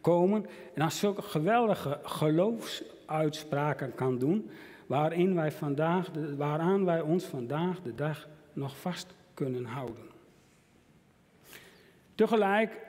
komen 0.00 0.44
en 0.44 0.80
dan 0.80 0.90
zulke 0.90 1.22
geweldige 1.22 2.00
geloofsuitspraken 2.02 3.94
kan 3.94 4.18
doen, 4.18 4.50
waarin 4.88 5.34
wij 5.34 5.52
vandaag, 5.52 6.10
waaraan 6.36 6.84
wij 6.84 7.00
ons 7.00 7.24
vandaag 7.24 7.82
de 7.82 7.94
dag 7.94 8.28
nog 8.52 8.76
vast 8.76 9.14
kunnen 9.34 9.64
houden. 9.64 10.04
Tegelijk, 12.14 12.80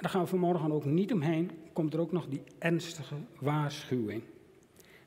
daar 0.00 0.10
gaan 0.10 0.22
we 0.22 0.28
vanmorgen 0.28 0.72
ook 0.72 0.84
niet 0.84 1.12
omheen, 1.12 1.50
komt 1.72 1.94
er 1.94 2.00
ook 2.00 2.12
nog 2.12 2.26
die 2.28 2.42
ernstige 2.58 3.14
waarschuwing. 3.38 4.22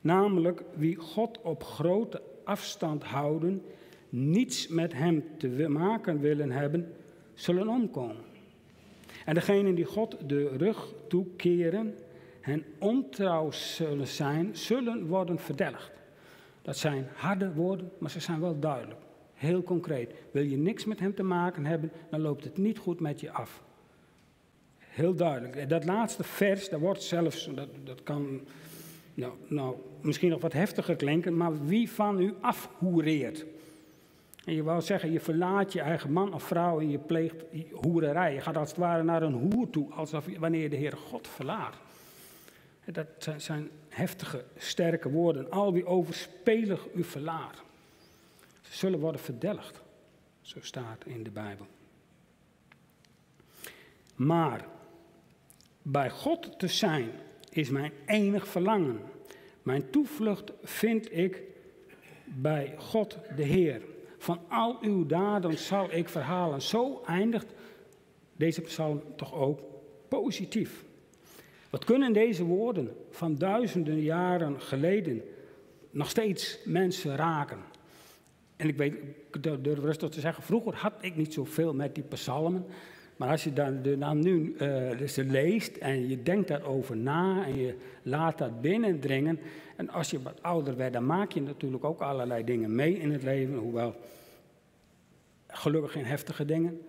Namelijk, 0.00 0.62
wie 0.74 0.96
God 0.96 1.40
op 1.40 1.64
grote 1.64 2.22
afstand 2.44 3.04
houden, 3.04 3.62
niets 4.08 4.68
met 4.68 4.92
hem 4.92 5.24
te 5.38 5.68
maken 5.68 6.20
willen 6.20 6.50
hebben, 6.50 6.94
zullen 7.34 7.68
omkomen. 7.68 8.24
En 9.24 9.34
degenen 9.34 9.74
die 9.74 9.84
God 9.84 10.16
de 10.26 10.48
rug 10.48 10.92
toekeren 11.08 11.94
en 12.40 12.64
ontrouw 12.78 13.50
zullen 13.50 14.06
zijn, 14.06 14.56
zullen 14.56 15.06
worden 15.06 15.38
verdelgd. 15.38 16.01
Dat 16.62 16.76
zijn 16.76 17.08
harde 17.14 17.52
woorden, 17.52 17.90
maar 17.98 18.10
ze 18.10 18.20
zijn 18.20 18.40
wel 18.40 18.58
duidelijk. 18.58 19.00
Heel 19.34 19.62
concreet. 19.62 20.14
Wil 20.30 20.42
je 20.42 20.56
niks 20.56 20.84
met 20.84 21.00
hem 21.00 21.14
te 21.14 21.22
maken 21.22 21.66
hebben, 21.66 21.92
dan 22.10 22.20
loopt 22.20 22.44
het 22.44 22.56
niet 22.56 22.78
goed 22.78 23.00
met 23.00 23.20
je 23.20 23.30
af. 23.30 23.62
Heel 24.78 25.14
duidelijk. 25.14 25.68
Dat 25.68 25.84
laatste 25.84 26.24
vers, 26.24 26.68
daar 26.68 26.80
wordt 26.80 27.02
zelfs, 27.02 27.50
dat, 27.54 27.68
dat 27.84 28.02
kan 28.02 28.40
nou, 29.14 29.32
nou, 29.46 29.76
misschien 30.00 30.30
nog 30.30 30.40
wat 30.40 30.52
heftiger 30.52 30.96
klinken, 30.96 31.36
maar 31.36 31.66
wie 31.66 31.90
van 31.90 32.20
u 32.20 32.34
afhoereert. 32.40 33.46
En 34.44 34.54
je 34.54 34.62
wou 34.62 34.80
zeggen, 34.80 35.12
je 35.12 35.20
verlaat 35.20 35.72
je 35.72 35.80
eigen 35.80 36.12
man 36.12 36.34
of 36.34 36.42
vrouw 36.42 36.80
en 36.80 36.90
je 36.90 36.98
pleegt 36.98 37.44
hoererij. 37.72 38.34
Je 38.34 38.40
gaat 38.40 38.56
als 38.56 38.68
het 38.68 38.78
ware 38.78 39.02
naar 39.02 39.22
een 39.22 39.50
hoer 39.52 39.70
toe, 39.70 39.92
alsof 39.92 40.30
je, 40.30 40.38
wanneer 40.38 40.62
je 40.62 40.68
de 40.68 40.76
Heer 40.76 40.96
God 40.96 41.28
verlaat. 41.28 41.76
Dat 42.92 43.28
zijn 43.36 43.70
heftige, 43.88 44.44
sterke 44.56 45.10
woorden. 45.10 45.50
Al 45.50 45.72
wie 45.72 45.86
overspelig 45.86 46.86
u 46.94 47.04
verlaat, 47.04 47.62
ze 48.60 48.76
zullen 48.76 48.98
worden 48.98 49.20
verdelgd. 49.20 49.80
Zo 50.40 50.58
staat 50.60 51.04
in 51.04 51.22
de 51.22 51.30
Bijbel. 51.30 51.66
Maar 54.14 54.66
bij 55.82 56.10
God 56.10 56.58
te 56.58 56.66
zijn 56.66 57.10
is 57.50 57.70
mijn 57.70 57.92
enig 58.06 58.48
verlangen. 58.48 59.00
Mijn 59.62 59.90
toevlucht 59.90 60.52
vind 60.62 61.16
ik 61.16 61.42
bij 62.24 62.74
God 62.76 63.18
de 63.36 63.42
Heer. 63.42 63.82
Van 64.18 64.40
al 64.48 64.78
uw 64.80 65.06
daden 65.06 65.58
zal 65.58 65.92
ik 65.92 66.08
verhalen. 66.08 66.62
Zo 66.62 67.02
eindigt 67.06 67.54
deze 68.36 68.60
psalm 68.60 69.02
toch 69.16 69.34
ook 69.34 69.60
positief. 70.08 70.84
Wat 71.72 71.84
kunnen 71.84 72.12
deze 72.12 72.44
woorden 72.44 72.96
van 73.10 73.36
duizenden 73.36 74.00
jaren 74.00 74.60
geleden 74.60 75.22
nog 75.90 76.10
steeds 76.10 76.58
mensen 76.64 77.16
raken? 77.16 77.58
En 78.56 78.68
ik 78.68 78.76
weet, 78.76 78.94
ik 79.32 79.42
durf 79.42 79.78
rustig 79.78 80.08
te 80.08 80.20
zeggen, 80.20 80.42
vroeger 80.42 80.74
had 80.74 80.92
ik 81.00 81.16
niet 81.16 81.32
zoveel 81.32 81.74
met 81.74 81.94
die 81.94 82.04
psalmen. 82.04 82.64
Maar 83.16 83.28
als 83.28 83.44
je 83.44 83.52
dan, 83.52 84.18
nu 84.18 84.56
uh, 84.58 84.90
leest 85.16 85.76
en 85.76 86.08
je 86.08 86.22
denkt 86.22 86.48
daarover 86.48 86.96
na 86.96 87.44
en 87.44 87.56
je 87.56 87.76
laat 88.02 88.38
dat 88.38 88.60
binnendringen. 88.60 89.38
En 89.76 89.88
als 89.88 90.10
je 90.10 90.22
wat 90.22 90.42
ouder 90.42 90.76
werd, 90.76 90.92
dan 90.92 91.06
maak 91.06 91.32
je 91.32 91.42
natuurlijk 91.42 91.84
ook 91.84 92.00
allerlei 92.00 92.44
dingen 92.44 92.74
mee 92.74 92.98
in 92.98 93.12
het 93.12 93.22
leven. 93.22 93.54
Hoewel 93.54 93.94
gelukkig 95.46 95.92
geen 95.92 96.04
heftige 96.04 96.44
dingen, 96.44 96.80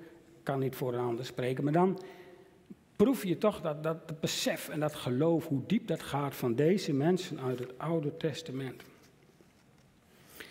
kan 0.43 0.59
niet 0.59 0.75
voor 0.75 0.93
een 0.93 1.05
ander 1.05 1.25
spreken. 1.25 1.63
Maar 1.63 1.73
dan 1.73 1.99
proef 2.95 3.23
je 3.23 3.37
toch 3.37 3.61
dat, 3.61 3.83
dat 3.83 4.19
besef 4.19 4.69
en 4.69 4.79
dat 4.79 4.95
geloof, 4.95 5.47
hoe 5.47 5.61
diep 5.67 5.87
dat 5.87 6.03
gaat 6.03 6.35
van 6.35 6.55
deze 6.55 6.93
mensen 6.93 7.39
uit 7.39 7.59
het 7.59 7.79
Oude 7.79 8.17
Testament. 8.17 8.83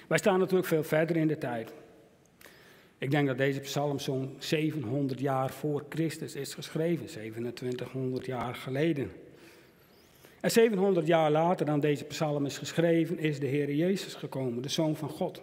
Wij 0.07 0.19
staan 0.19 0.39
natuurlijk 0.39 0.69
veel 0.69 0.85
verder 0.85 1.17
in 1.17 1.29
de 1.29 1.39
tijd. 1.39 1.73
Ik 2.99 3.11
denk 3.11 3.27
dat 3.27 3.39
deze 3.39 3.61
psalm 3.61 3.99
zo'n 3.99 4.37
700 4.39 5.21
jaar 5.21 5.51
voor 5.51 5.85
Christus 5.89 6.35
is 6.35 6.55
geschreven, 6.55 7.07
2700 7.07 8.27
jaar 8.27 8.55
geleden. 8.55 9.11
En 10.41 10.51
700 10.51 11.07
jaar 11.07 11.31
later 11.31 11.67
dan 11.67 11.81
deze 11.81 12.05
psalm 12.05 12.47
is 12.47 12.59
geschreven, 12.59 13.19
is 13.19 13.41
de 13.41 13.47
Heer 13.47 13.75
Jezus 13.75 14.15
gekomen, 14.15 14.63
de 14.63 14.69
Zoon 14.69 14.97
van 14.97 15.09
God. 15.09 15.43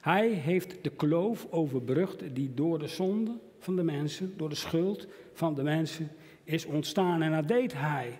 Hij 0.00 0.28
heeft 0.28 0.76
de 0.82 0.90
kloof 0.90 1.46
overbrugd 1.50 2.22
die 2.32 2.54
door 2.54 2.78
de 2.78 2.86
zonde 2.86 3.38
van 3.60 3.76
de 3.76 3.82
mensen, 3.82 4.34
door 4.36 4.48
de 4.48 4.54
schuld 4.54 5.06
van 5.32 5.54
de 5.54 5.62
mensen 5.62 6.10
is 6.44 6.64
ontstaan. 6.64 7.22
En 7.22 7.32
dat 7.32 7.48
deed 7.48 7.72
hij 7.72 8.18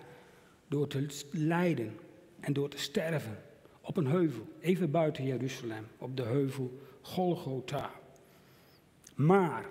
door 0.67 0.87
te 0.87 1.05
lijden 1.31 1.99
en 2.39 2.53
door 2.53 2.69
te 2.69 2.77
sterven 2.77 3.37
op 3.81 3.97
een 3.97 4.07
heuvel, 4.07 4.47
even 4.59 4.91
buiten 4.91 5.25
Jeruzalem, 5.25 5.87
op 5.97 6.17
de 6.17 6.23
heuvel 6.23 6.79
Golgotha. 7.01 7.91
Maar 9.15 9.65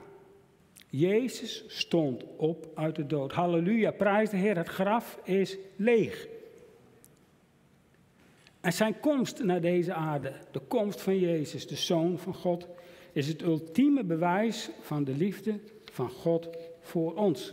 Jezus 0.89 1.65
stond 1.67 2.25
op 2.37 2.69
uit 2.75 2.97
de 2.97 3.07
dood. 3.07 3.33
Halleluja, 3.33 3.91
prijs 3.91 4.31
de 4.31 4.37
Heer, 4.37 4.57
het 4.57 4.69
graf 4.69 5.19
is 5.25 5.57
leeg. 5.77 6.29
En 8.61 8.73
zijn 8.73 9.01
komst 9.01 9.43
naar 9.43 9.61
deze 9.61 9.93
aarde, 9.93 10.33
de 10.51 10.61
komst 10.61 11.01
van 11.01 11.19
Jezus, 11.19 11.67
de 11.67 11.77
Zoon 11.77 12.19
van 12.19 12.35
God, 12.35 12.67
is 13.13 13.29
het 13.29 13.43
ultieme 13.43 14.05
bewijs 14.05 14.71
van 14.81 15.05
de 15.05 15.15
liefde 15.15 15.61
van 15.93 16.11
God 16.11 16.49
voor 16.81 17.15
ons. 17.15 17.53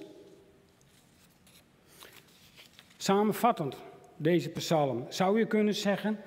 Samenvattend, 2.98 3.78
deze 4.18 4.50
psalm, 4.50 5.06
zou 5.10 5.40
je 5.40 5.46
kunnen 5.48 5.76
zeggen 5.76 6.20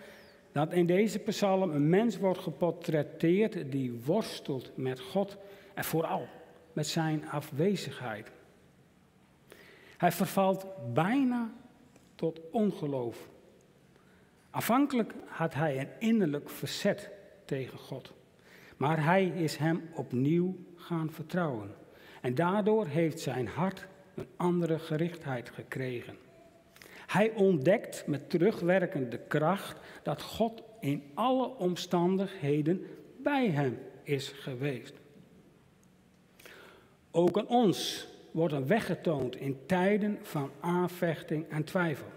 dat 0.53 0.73
in 0.73 0.87
deze 0.87 1.19
psalm 1.19 1.71
een 1.71 1.89
mens 1.89 2.19
wordt 2.19 2.39
geportretteerd 2.39 3.73
die 3.73 4.01
worstelt 4.05 4.77
met 4.77 5.01
God 5.01 5.37
en 5.75 5.85
vooral 5.85 6.29
met 6.73 6.87
zijn 6.87 7.29
afwezigheid. 7.29 8.31
Hij 9.97 10.13
vervalt 10.13 10.67
bijna 10.93 11.55
tot 12.15 12.41
ongeloof. 12.51 13.29
Afhankelijk 14.51 15.13
had 15.27 15.55
hij 15.55 15.79
een 15.79 15.89
innerlijk 15.99 16.51
verzet 16.51 17.11
tegen 17.45 17.79
God. 17.79 18.13
Maar 18.81 19.05
hij 19.05 19.27
is 19.27 19.57
hem 19.57 19.83
opnieuw 19.95 20.57
gaan 20.77 21.11
vertrouwen. 21.11 21.75
En 22.21 22.35
daardoor 22.35 22.87
heeft 22.87 23.21
zijn 23.21 23.47
hart 23.47 23.87
een 24.15 24.27
andere 24.37 24.79
gerichtheid 24.79 25.51
gekregen. 25.51 26.17
Hij 27.07 27.31
ontdekt 27.31 28.07
met 28.07 28.31
terugwerkende 28.31 29.19
kracht 29.19 29.81
dat 30.03 30.23
God 30.23 30.63
in 30.81 31.03
alle 31.15 31.49
omstandigheden 31.49 32.87
bij 33.23 33.49
hem 33.49 33.79
is 34.03 34.29
geweest. 34.29 34.95
Ook 37.11 37.39
aan 37.39 37.49
ons 37.49 38.09
wordt 38.31 38.55
een 38.55 38.67
weg 38.67 38.87
getoond 38.87 39.37
in 39.37 39.59
tijden 39.67 40.19
van 40.23 40.51
aanvechting 40.61 41.49
en 41.49 41.65
twijfel. 41.65 42.09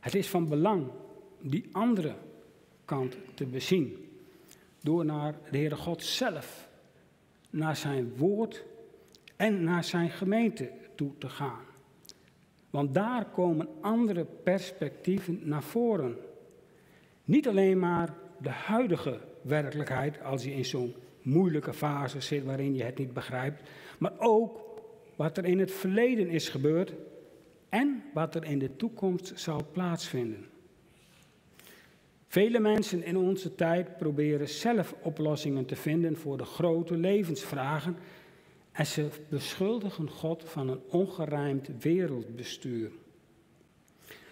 Het 0.00 0.14
is 0.14 0.28
van 0.28 0.48
belang 0.48 0.86
die 1.40 1.68
andere 1.72 2.14
kant 2.84 3.16
te 3.34 3.46
bezien. 3.46 4.07
Door 4.82 5.04
naar 5.04 5.34
de 5.50 5.58
Heere 5.58 5.76
God 5.76 6.02
zelf, 6.02 6.68
naar 7.50 7.76
zijn 7.76 8.16
woord 8.16 8.64
en 9.36 9.64
naar 9.64 9.84
zijn 9.84 10.10
gemeente 10.10 10.70
toe 10.94 11.12
te 11.18 11.28
gaan. 11.28 11.64
Want 12.70 12.94
daar 12.94 13.24
komen 13.24 13.68
andere 13.80 14.24
perspectieven 14.24 15.40
naar 15.42 15.62
voren. 15.62 16.16
Niet 17.24 17.48
alleen 17.48 17.78
maar 17.78 18.14
de 18.40 18.50
huidige 18.50 19.20
werkelijkheid 19.42 20.22
als 20.22 20.44
je 20.44 20.54
in 20.54 20.64
zo'n 20.64 20.94
moeilijke 21.22 21.72
fase 21.72 22.20
zit 22.20 22.44
waarin 22.44 22.74
je 22.74 22.84
het 22.84 22.98
niet 22.98 23.12
begrijpt, 23.12 23.62
maar 23.98 24.12
ook 24.18 24.60
wat 25.16 25.36
er 25.36 25.44
in 25.44 25.58
het 25.58 25.72
verleden 25.72 26.28
is 26.28 26.48
gebeurd 26.48 26.92
en 27.68 28.02
wat 28.14 28.34
er 28.34 28.44
in 28.44 28.58
de 28.58 28.76
toekomst 28.76 29.32
zal 29.34 29.60
plaatsvinden. 29.72 30.46
Vele 32.38 32.58
mensen 32.58 33.04
in 33.04 33.16
onze 33.16 33.54
tijd 33.54 33.96
proberen 33.96 34.48
zelf 34.48 34.94
oplossingen 35.02 35.64
te 35.66 35.76
vinden 35.76 36.16
voor 36.16 36.36
de 36.36 36.44
grote 36.44 36.96
levensvragen 36.96 37.96
en 38.72 38.86
ze 38.86 39.08
beschuldigen 39.28 40.10
God 40.10 40.44
van 40.46 40.68
een 40.68 40.80
ongerijmd 40.88 41.68
wereldbestuur. 41.80 42.90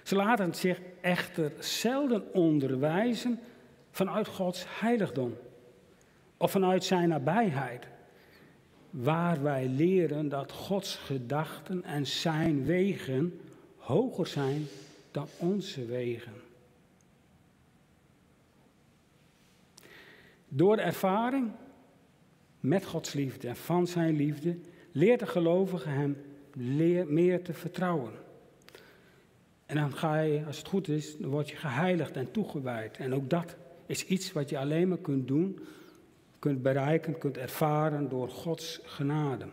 Ze 0.02 0.14
laten 0.14 0.54
zich 0.54 0.80
echter 1.00 1.52
zelden 1.58 2.34
onderwijzen 2.34 3.40
vanuit 3.90 4.28
Gods 4.28 4.64
heiligdom 4.68 5.34
of 6.36 6.50
vanuit 6.50 6.84
zijn 6.84 7.08
nabijheid, 7.08 7.86
waar 8.90 9.42
wij 9.42 9.68
leren 9.68 10.28
dat 10.28 10.52
Gods 10.52 10.96
gedachten 10.96 11.84
en 11.84 12.06
zijn 12.06 12.64
wegen 12.64 13.40
hoger 13.76 14.26
zijn 14.26 14.66
dan 15.10 15.28
onze 15.38 15.86
wegen. 15.86 16.45
Door 20.48 20.76
de 20.76 20.82
ervaring 20.82 21.50
met 22.60 22.84
Gods 22.84 23.12
liefde 23.12 23.48
en 23.48 23.56
van 23.56 23.86
zijn 23.86 24.16
liefde 24.16 24.58
leert 24.92 25.20
de 25.20 25.26
gelovige 25.26 25.88
hem 25.88 26.16
meer 27.06 27.42
te 27.42 27.52
vertrouwen. 27.52 28.12
En 29.66 29.76
dan 29.76 29.92
ga 29.92 30.20
je, 30.20 30.44
als 30.46 30.58
het 30.58 30.68
goed 30.68 30.88
is, 30.88 31.16
dan 31.18 31.30
word 31.30 31.48
je 31.50 31.56
geheiligd 31.56 32.16
en 32.16 32.30
toegewijd. 32.30 32.96
En 32.96 33.14
ook 33.14 33.30
dat 33.30 33.56
is 33.86 34.06
iets 34.06 34.32
wat 34.32 34.48
je 34.48 34.58
alleen 34.58 34.88
maar 34.88 34.98
kunt 34.98 35.28
doen, 35.28 35.58
kunt 36.38 36.62
bereiken, 36.62 37.18
kunt 37.18 37.36
ervaren 37.36 38.08
door 38.08 38.28
Gods 38.28 38.80
genade. 38.82 39.46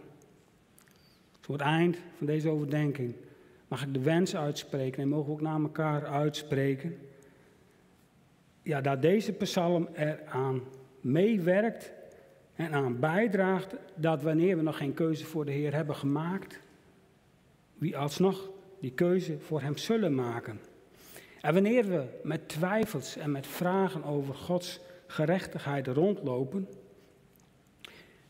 Voor 1.40 1.56
het 1.56 1.64
eind 1.64 1.98
van 2.18 2.28
deze 2.28 2.50
overdenking 2.50 3.16
mag 3.68 3.84
ik 3.84 3.94
de 3.94 4.02
wens 4.02 4.36
uitspreken 4.36 5.02
en 5.02 5.10
mogen 5.10 5.26
we 5.26 5.32
ook 5.32 5.42
naar 5.42 5.62
elkaar 5.62 6.06
uitspreken. 6.06 6.98
Ja, 8.62 8.82
dat 8.82 9.02
deze 9.02 9.32
psalm 9.32 9.88
eraan 9.94 10.62
meewerkt 11.04 11.92
en 12.56 12.74
aan 12.74 13.00
bijdraagt 13.00 13.76
dat 13.96 14.22
wanneer 14.22 14.58
we 14.58 14.62
nog 14.62 14.78
geen 14.78 14.94
keuze 14.94 15.26
voor 15.26 15.46
de 15.46 15.52
Heer 15.52 15.74
hebben 15.74 15.96
gemaakt, 15.96 16.60
wie 17.78 17.98
alsnog 17.98 18.50
die 18.80 18.92
keuze 18.92 19.40
voor 19.40 19.62
Hem 19.62 19.78
zullen 19.78 20.16
maken. 20.16 20.60
En 21.42 21.54
wanneer 21.54 21.88
we 21.88 22.06
met 22.24 22.50
twijfels 22.50 23.18
en 23.18 23.32
met 23.32 23.48
vragen 23.48 24.04
over 24.04 24.36
Gods 24.36 24.80
gerechtigheid 25.08 25.88
rondlopen, 25.88 26.68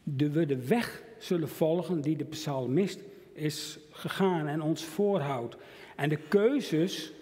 de, 0.03 0.29
we 0.29 0.45
de 0.45 0.65
weg 0.67 1.03
zullen 1.17 1.49
volgen 1.49 2.01
die 2.01 2.15
de 2.15 2.25
psalmist 2.25 2.99
is 3.33 3.79
gegaan 3.91 4.47
en 4.47 4.61
ons 4.61 4.83
voorhoudt. 4.83 5.55
En 5.95 6.09
de 6.09 6.19
keuzes 6.27 7.13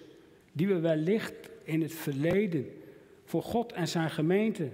die 0.52 0.68
we 0.68 0.80
wellicht 0.80 1.50
in 1.64 1.82
het 1.82 1.94
verleden 1.94 2.66
voor 3.26 3.44
God 3.44 3.72
en 3.72 3.88
zijn 3.88 4.10
gemeente 4.10 4.70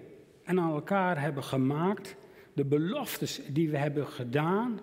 en 0.48 0.60
aan 0.60 0.72
elkaar 0.72 1.22
hebben 1.22 1.44
gemaakt, 1.44 2.16
de 2.54 2.66
beloftes 2.66 3.42
die 3.50 3.70
we 3.70 3.78
hebben 3.78 4.08
gedaan 4.08 4.80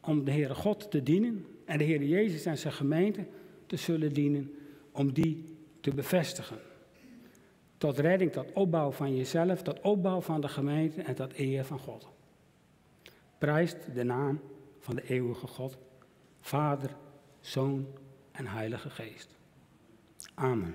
om 0.00 0.24
de 0.24 0.30
Heere 0.30 0.54
God 0.54 0.90
te 0.90 1.02
dienen 1.02 1.46
en 1.64 1.78
de 1.78 1.84
Heer 1.84 2.02
Jezus 2.02 2.44
en 2.44 2.58
zijn 2.58 2.72
gemeente 2.72 3.26
te 3.66 3.76
zullen 3.76 4.12
dienen, 4.12 4.54
om 4.92 5.12
die 5.12 5.44
te 5.80 5.94
bevestigen. 5.94 6.58
Tot 7.78 7.98
redding, 7.98 8.32
tot 8.32 8.52
opbouw 8.52 8.90
van 8.90 9.16
jezelf, 9.16 9.62
tot 9.62 9.80
opbouw 9.80 10.20
van 10.20 10.40
de 10.40 10.48
gemeente 10.48 11.02
en 11.02 11.14
tot 11.14 11.38
eer 11.38 11.64
van 11.64 11.78
God. 11.78 12.08
Prijst 13.38 13.94
de 13.94 14.02
naam 14.02 14.40
van 14.78 14.94
de 14.94 15.08
eeuwige 15.08 15.46
God, 15.46 15.78
Vader, 16.40 16.90
Zoon 17.40 17.86
en 18.32 18.46
Heilige 18.46 18.90
Geest. 18.90 19.36
Amen. 20.34 20.74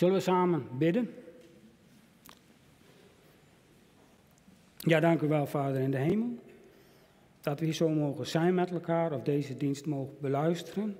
Zullen 0.00 0.14
we 0.14 0.20
samen 0.20 0.66
bidden? 0.78 1.10
Ja, 4.76 5.00
dank 5.00 5.20
u 5.20 5.28
wel, 5.28 5.46
Vader 5.46 5.80
in 5.80 5.90
de 5.90 5.96
hemel. 5.96 6.38
Dat 7.40 7.58
we 7.58 7.64
hier 7.64 7.74
zo 7.74 7.88
mogen 7.88 8.26
zijn 8.26 8.54
met 8.54 8.70
elkaar, 8.70 9.12
of 9.12 9.22
deze 9.22 9.56
dienst 9.56 9.86
mogen 9.86 10.14
beluisteren. 10.20 10.96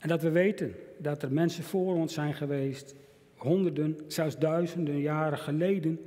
En 0.00 0.08
dat 0.08 0.22
we 0.22 0.30
weten 0.30 0.74
dat 0.96 1.22
er 1.22 1.32
mensen 1.32 1.64
voor 1.64 1.94
ons 1.94 2.14
zijn 2.14 2.34
geweest, 2.34 2.94
honderden, 3.36 3.98
zelfs 4.06 4.38
duizenden 4.38 5.00
jaren 5.00 5.38
geleden, 5.38 6.00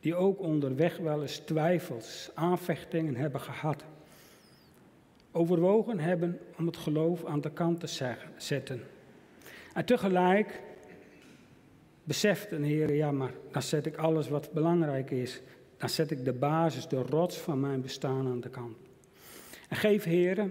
die 0.00 0.14
ook 0.14 0.40
onderweg 0.40 0.96
wel 0.96 1.22
eens 1.22 1.38
twijfels, 1.38 2.30
aanvechtingen 2.34 3.16
hebben 3.16 3.40
gehad. 3.40 3.84
Overwogen 5.32 5.98
hebben 5.98 6.38
om 6.58 6.66
het 6.66 6.76
geloof 6.76 7.24
aan 7.24 7.40
de 7.40 7.52
kant 7.52 7.80
te 7.80 8.20
zetten. 8.36 8.82
En 9.74 9.84
tegelijk 9.84 10.62
beseften, 12.04 12.62
Heer, 12.62 12.94
ja, 12.94 13.12
maar 13.12 13.32
dan 13.50 13.62
zet 13.62 13.86
ik 13.86 13.96
alles 13.96 14.28
wat 14.28 14.52
belangrijk 14.52 15.10
is. 15.10 15.40
Dan 15.76 15.88
zet 15.88 16.10
ik 16.10 16.24
de 16.24 16.32
basis, 16.32 16.88
de 16.88 17.02
rots 17.02 17.36
van 17.36 17.60
mijn 17.60 17.80
bestaan 17.80 18.26
aan 18.26 18.40
de 18.40 18.48
kant. 18.48 18.76
En 19.68 19.76
geef, 19.76 20.04
Heer, 20.04 20.50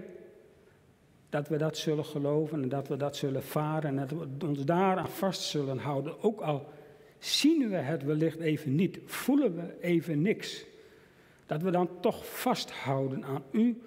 dat 1.28 1.48
we 1.48 1.56
dat 1.56 1.76
zullen 1.76 2.04
geloven 2.04 2.62
en 2.62 2.68
dat 2.68 2.88
we 2.88 2.96
dat 2.96 3.16
zullen 3.16 3.42
varen 3.42 3.90
en 3.90 3.96
dat 3.96 4.10
we 4.10 4.46
ons 4.46 4.64
daaraan 4.64 5.08
vast 5.08 5.42
zullen 5.42 5.78
houden. 5.78 6.22
Ook 6.22 6.40
al 6.40 6.72
zien 7.18 7.68
we 7.68 7.76
het 7.76 8.02
wellicht 8.02 8.40
even 8.40 8.74
niet, 8.74 8.98
voelen 9.04 9.54
we 9.54 9.80
even 9.80 10.22
niks. 10.22 10.64
Dat 11.46 11.62
we 11.62 11.70
dan 11.70 11.88
toch 12.00 12.26
vasthouden 12.26 13.24
aan 13.24 13.42
U, 13.50 13.82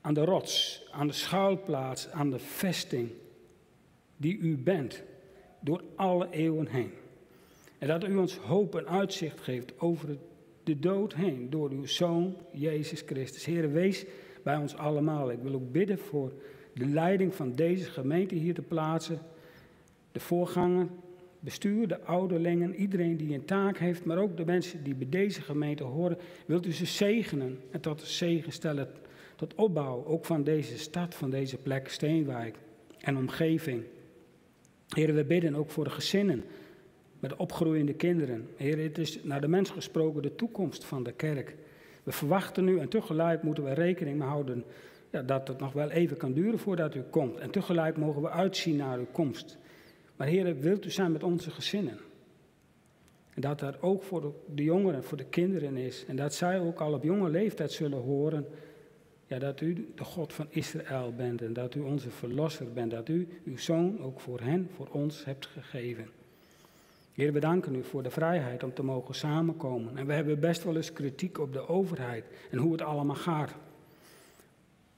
aan 0.00 0.14
de 0.14 0.24
rots, 0.24 0.86
aan 0.90 1.06
de 1.06 1.12
schuilplaats, 1.12 2.10
aan 2.10 2.30
de 2.30 2.38
vesting 2.38 3.10
die 4.22 4.38
U 4.38 4.56
bent 4.56 5.02
door 5.60 5.82
alle 5.96 6.26
eeuwen 6.30 6.66
heen. 6.66 6.90
En 7.78 7.88
dat 7.88 8.08
U 8.08 8.16
ons 8.16 8.36
hoop 8.36 8.76
en 8.76 8.88
uitzicht 8.88 9.40
geeft 9.40 9.80
over 9.80 10.16
de 10.64 10.78
dood 10.78 11.14
heen 11.14 11.50
door 11.50 11.70
uw 11.70 11.86
Zoon, 11.86 12.36
Jezus 12.52 13.02
Christus. 13.06 13.44
Heer, 13.44 13.72
wees 13.72 14.04
bij 14.42 14.56
ons 14.56 14.76
allemaal. 14.76 15.30
Ik 15.30 15.38
wil 15.42 15.54
ook 15.54 15.72
bidden 15.72 15.98
voor 15.98 16.32
de 16.74 16.86
leiding 16.86 17.34
van 17.34 17.52
deze 17.52 17.90
gemeente 17.90 18.34
hier 18.34 18.54
te 18.54 18.62
plaatsen. 18.62 19.18
De 20.12 20.20
voorganger, 20.20 20.86
bestuur, 21.40 21.88
de 21.88 22.00
ouderlingen, 22.00 22.74
iedereen 22.74 23.16
die 23.16 23.34
een 23.34 23.44
taak 23.44 23.78
heeft, 23.78 24.04
maar 24.04 24.18
ook 24.18 24.36
de 24.36 24.44
mensen 24.44 24.84
die 24.84 24.94
bij 24.94 25.08
deze 25.08 25.40
gemeente 25.40 25.84
horen. 25.84 26.18
Wilt 26.46 26.66
u 26.66 26.72
ze 26.72 26.86
zegenen 26.86 27.60
en 27.70 27.80
tot 27.80 28.02
zegen 28.02 28.52
stellen, 28.52 28.88
tot 29.36 29.54
opbouw, 29.54 30.04
ook 30.04 30.24
van 30.24 30.42
deze 30.42 30.78
stad, 30.78 31.14
van 31.14 31.30
deze 31.30 31.56
plek, 31.56 31.88
Steenwijk 31.88 32.56
en 33.00 33.16
omgeving. 33.16 33.82
Heren, 34.94 35.14
we 35.14 35.24
bidden 35.24 35.54
ook 35.54 35.70
voor 35.70 35.84
de 35.84 35.90
gezinnen 35.90 36.44
met 37.20 37.36
opgroeiende 37.36 37.94
kinderen. 37.94 38.48
Heer, 38.56 38.82
het 38.82 38.98
is 38.98 39.22
naar 39.22 39.40
de 39.40 39.48
mens 39.48 39.70
gesproken 39.70 40.22
de 40.22 40.34
toekomst 40.34 40.84
van 40.84 41.02
de 41.02 41.12
kerk. 41.12 41.54
We 42.02 42.12
verwachten 42.12 42.64
nu 42.64 42.78
en 42.78 42.88
tegelijk 42.88 43.42
moeten 43.42 43.64
we 43.64 43.72
rekening 43.72 44.18
mee 44.18 44.28
houden 44.28 44.64
ja, 45.10 45.22
dat 45.22 45.48
het 45.48 45.58
nog 45.58 45.72
wel 45.72 45.90
even 45.90 46.16
kan 46.16 46.32
duren 46.32 46.58
voordat 46.58 46.94
u 46.94 47.00
komt. 47.00 47.38
En 47.38 47.50
tegelijk 47.50 47.96
mogen 47.96 48.22
we 48.22 48.30
uitzien 48.30 48.76
naar 48.76 48.98
uw 48.98 49.06
komst. 49.12 49.58
Maar 50.16 50.26
Heer, 50.26 50.58
wilt 50.58 50.84
u 50.84 50.90
zijn 50.90 51.12
met 51.12 51.22
onze 51.22 51.50
gezinnen? 51.50 51.98
En 53.34 53.40
dat 53.40 53.58
dat 53.58 53.82
ook 53.82 54.02
voor 54.02 54.34
de 54.54 54.62
jongeren, 54.62 55.04
voor 55.04 55.16
de 55.16 55.24
kinderen 55.24 55.76
is. 55.76 56.04
En 56.06 56.16
dat 56.16 56.34
zij 56.34 56.60
ook 56.60 56.80
al 56.80 56.92
op 56.92 57.02
jonge 57.02 57.30
leeftijd 57.30 57.72
zullen 57.72 57.98
horen 57.98 58.46
ja, 59.32 59.38
dat 59.38 59.60
u 59.60 59.92
de 59.94 60.04
God 60.04 60.32
van 60.32 60.46
Israël 60.48 61.12
bent 61.16 61.42
en 61.42 61.52
dat 61.52 61.74
u 61.74 61.80
onze 61.80 62.10
verlosser 62.10 62.72
bent, 62.72 62.90
dat 62.90 63.08
u 63.08 63.28
uw 63.44 63.58
zoon 63.58 64.00
ook 64.00 64.20
voor 64.20 64.40
hen, 64.40 64.68
voor 64.74 64.88
ons 64.90 65.24
hebt 65.24 65.46
gegeven. 65.46 66.08
Heer, 67.12 67.32
we 67.32 67.40
danken 67.40 67.74
u 67.74 67.84
voor 67.84 68.02
de 68.02 68.10
vrijheid 68.10 68.62
om 68.62 68.74
te 68.74 68.82
mogen 68.82 69.14
samenkomen. 69.14 69.96
En 69.96 70.06
we 70.06 70.12
hebben 70.12 70.40
best 70.40 70.64
wel 70.64 70.76
eens 70.76 70.92
kritiek 70.92 71.38
op 71.38 71.52
de 71.52 71.68
overheid 71.68 72.24
en 72.50 72.58
hoe 72.58 72.72
het 72.72 72.82
allemaal 72.82 73.16
gaat. 73.16 73.54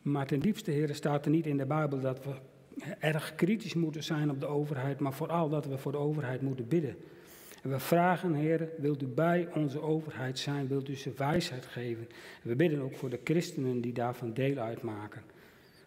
Maar 0.02 0.26
ten 0.26 0.40
diepste, 0.40 0.70
Heer, 0.70 0.94
staat 0.94 1.24
er 1.24 1.30
niet 1.30 1.46
in 1.46 1.56
de 1.56 1.66
Bijbel 1.66 2.00
dat 2.00 2.24
we 2.24 2.32
erg 2.98 3.34
kritisch 3.34 3.74
moeten 3.74 4.02
zijn 4.02 4.30
op 4.30 4.40
de 4.40 4.46
overheid, 4.46 5.00
maar 5.00 5.12
vooral 5.12 5.48
dat 5.48 5.66
we 5.66 5.78
voor 5.78 5.92
de 5.92 5.98
overheid 5.98 6.42
moeten 6.42 6.68
bidden. 6.68 6.96
En 7.64 7.70
we 7.70 7.78
vragen, 7.78 8.34
Heer, 8.34 8.68
wilt 8.76 9.02
u 9.02 9.06
bij 9.06 9.48
onze 9.54 9.80
overheid 9.80 10.38
zijn, 10.38 10.68
wilt 10.68 10.88
u 10.88 10.96
ze 10.96 11.12
wijsheid 11.16 11.66
geven. 11.66 12.08
En 12.42 12.48
we 12.48 12.56
bidden 12.56 12.80
ook 12.80 12.96
voor 12.96 13.10
de 13.10 13.20
christenen 13.24 13.80
die 13.80 13.92
daarvan 13.92 14.32
deel 14.32 14.56
uitmaken. 14.56 15.22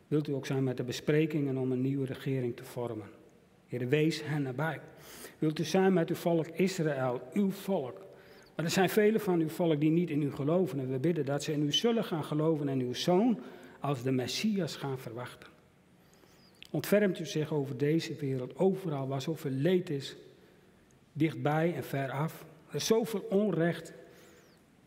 Wilt 0.07 0.27
u 0.27 0.33
ook 0.33 0.45
zijn 0.45 0.63
met 0.63 0.77
de 0.77 0.83
besprekingen 0.83 1.57
om 1.57 1.71
een 1.71 1.81
nieuwe 1.81 2.05
regering 2.05 2.55
te 2.55 2.63
vormen. 2.63 3.07
Heer, 3.67 3.87
wees 3.87 4.23
hen 4.23 4.41
nabij. 4.41 4.79
Wilt 5.39 5.59
u 5.59 5.63
zijn 5.63 5.93
met 5.93 6.09
uw 6.09 6.15
volk 6.15 6.47
Israël, 6.47 7.21
uw 7.33 7.51
volk. 7.51 8.05
Maar 8.55 8.65
er 8.65 8.71
zijn 8.71 8.89
velen 8.89 9.21
van 9.21 9.39
uw 9.39 9.49
volk 9.49 9.79
die 9.79 9.91
niet 9.91 10.09
in 10.09 10.21
u 10.21 10.31
geloven. 10.31 10.79
En 10.79 10.91
we 10.91 10.99
bidden 10.99 11.25
dat 11.25 11.43
ze 11.43 11.51
in 11.51 11.63
u 11.63 11.71
zullen 11.71 12.03
gaan 12.03 12.23
geloven 12.23 12.69
en 12.69 12.79
uw 12.79 12.93
zoon 12.93 13.39
als 13.79 14.03
de 14.03 14.11
Messias 14.11 14.75
gaan 14.75 14.99
verwachten. 14.99 15.49
Ontfermt 16.71 17.19
u 17.19 17.25
zich 17.25 17.53
over 17.53 17.77
deze 17.77 18.15
wereld, 18.15 18.57
overal 18.57 19.07
waar 19.07 19.21
zoveel 19.21 19.51
leed 19.51 19.89
is, 19.89 20.15
dichtbij 21.17 21.73
en 21.75 21.83
veraf. 21.83 22.45
Er 22.69 22.75
is 22.75 22.85
zoveel 22.85 23.25
onrecht, 23.29 23.93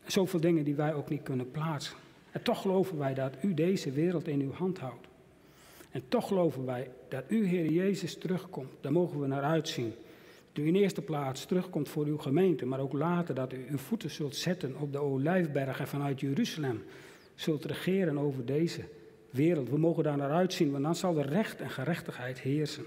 zoveel 0.05 0.39
dingen 0.39 0.63
die 0.63 0.75
wij 0.75 0.93
ook 0.93 1.09
niet 1.09 1.23
kunnen 1.23 1.51
plaatsen. 1.51 1.95
En 2.31 2.41
toch 2.43 2.61
geloven 2.61 2.97
wij 2.97 3.13
dat 3.13 3.33
u 3.41 3.53
deze 3.53 3.91
wereld 3.91 4.27
in 4.27 4.41
uw 4.41 4.53
hand 4.53 4.79
houdt. 4.79 5.07
En 5.91 6.01
toch 6.07 6.27
geloven 6.27 6.65
wij 6.65 6.89
dat 7.09 7.23
u, 7.27 7.45
Heer 7.45 7.71
Jezus, 7.71 8.17
terugkomt. 8.17 8.71
Daar 8.81 8.91
mogen 8.91 9.19
we 9.19 9.27
naar 9.27 9.43
uitzien. 9.43 9.93
Dat 10.51 10.63
u 10.63 10.67
in 10.67 10.75
eerste 10.75 11.01
plaats 11.01 11.45
terugkomt 11.45 11.89
voor 11.89 12.05
uw 12.05 12.17
gemeente, 12.17 12.65
maar 12.65 12.79
ook 12.79 12.93
later 12.93 13.35
dat 13.35 13.53
u 13.53 13.65
uw 13.69 13.77
voeten 13.77 14.09
zult 14.09 14.35
zetten 14.35 14.75
op 14.77 14.91
de 14.91 14.99
Olijfberg 14.99 15.79
en 15.79 15.87
vanuit 15.87 16.19
Jeruzalem 16.19 16.83
zult 17.35 17.65
regeren 17.65 18.17
over 18.17 18.45
deze 18.45 18.81
wereld. 19.29 19.69
We 19.69 19.77
mogen 19.77 20.03
daar 20.03 20.17
naar 20.17 20.31
uitzien, 20.31 20.71
want 20.71 20.83
dan 20.83 20.95
zal 20.95 21.17
er 21.17 21.25
recht 21.25 21.61
en 21.61 21.69
gerechtigheid 21.69 22.39
heersen. 22.39 22.85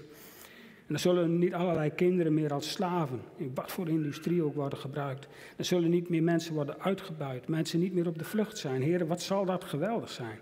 Dan 0.87 0.99
zullen 0.99 1.39
niet 1.39 1.53
allerlei 1.53 1.89
kinderen 1.89 2.33
meer 2.33 2.53
als 2.53 2.71
slaven, 2.71 3.21
in 3.35 3.51
wat 3.53 3.71
voor 3.71 3.89
industrie 3.89 4.43
ook 4.43 4.55
worden 4.55 4.79
gebruikt. 4.79 5.27
Dan 5.55 5.65
zullen 5.65 5.89
niet 5.89 6.09
meer 6.09 6.23
mensen 6.23 6.53
worden 6.53 6.81
uitgebuit, 6.81 7.47
mensen 7.47 7.79
niet 7.79 7.93
meer 7.93 8.07
op 8.07 8.17
de 8.17 8.23
vlucht 8.23 8.57
zijn. 8.57 8.81
Heren, 8.81 9.07
wat 9.07 9.21
zal 9.21 9.45
dat 9.45 9.63
geweldig 9.63 10.09
zijn? 10.09 10.37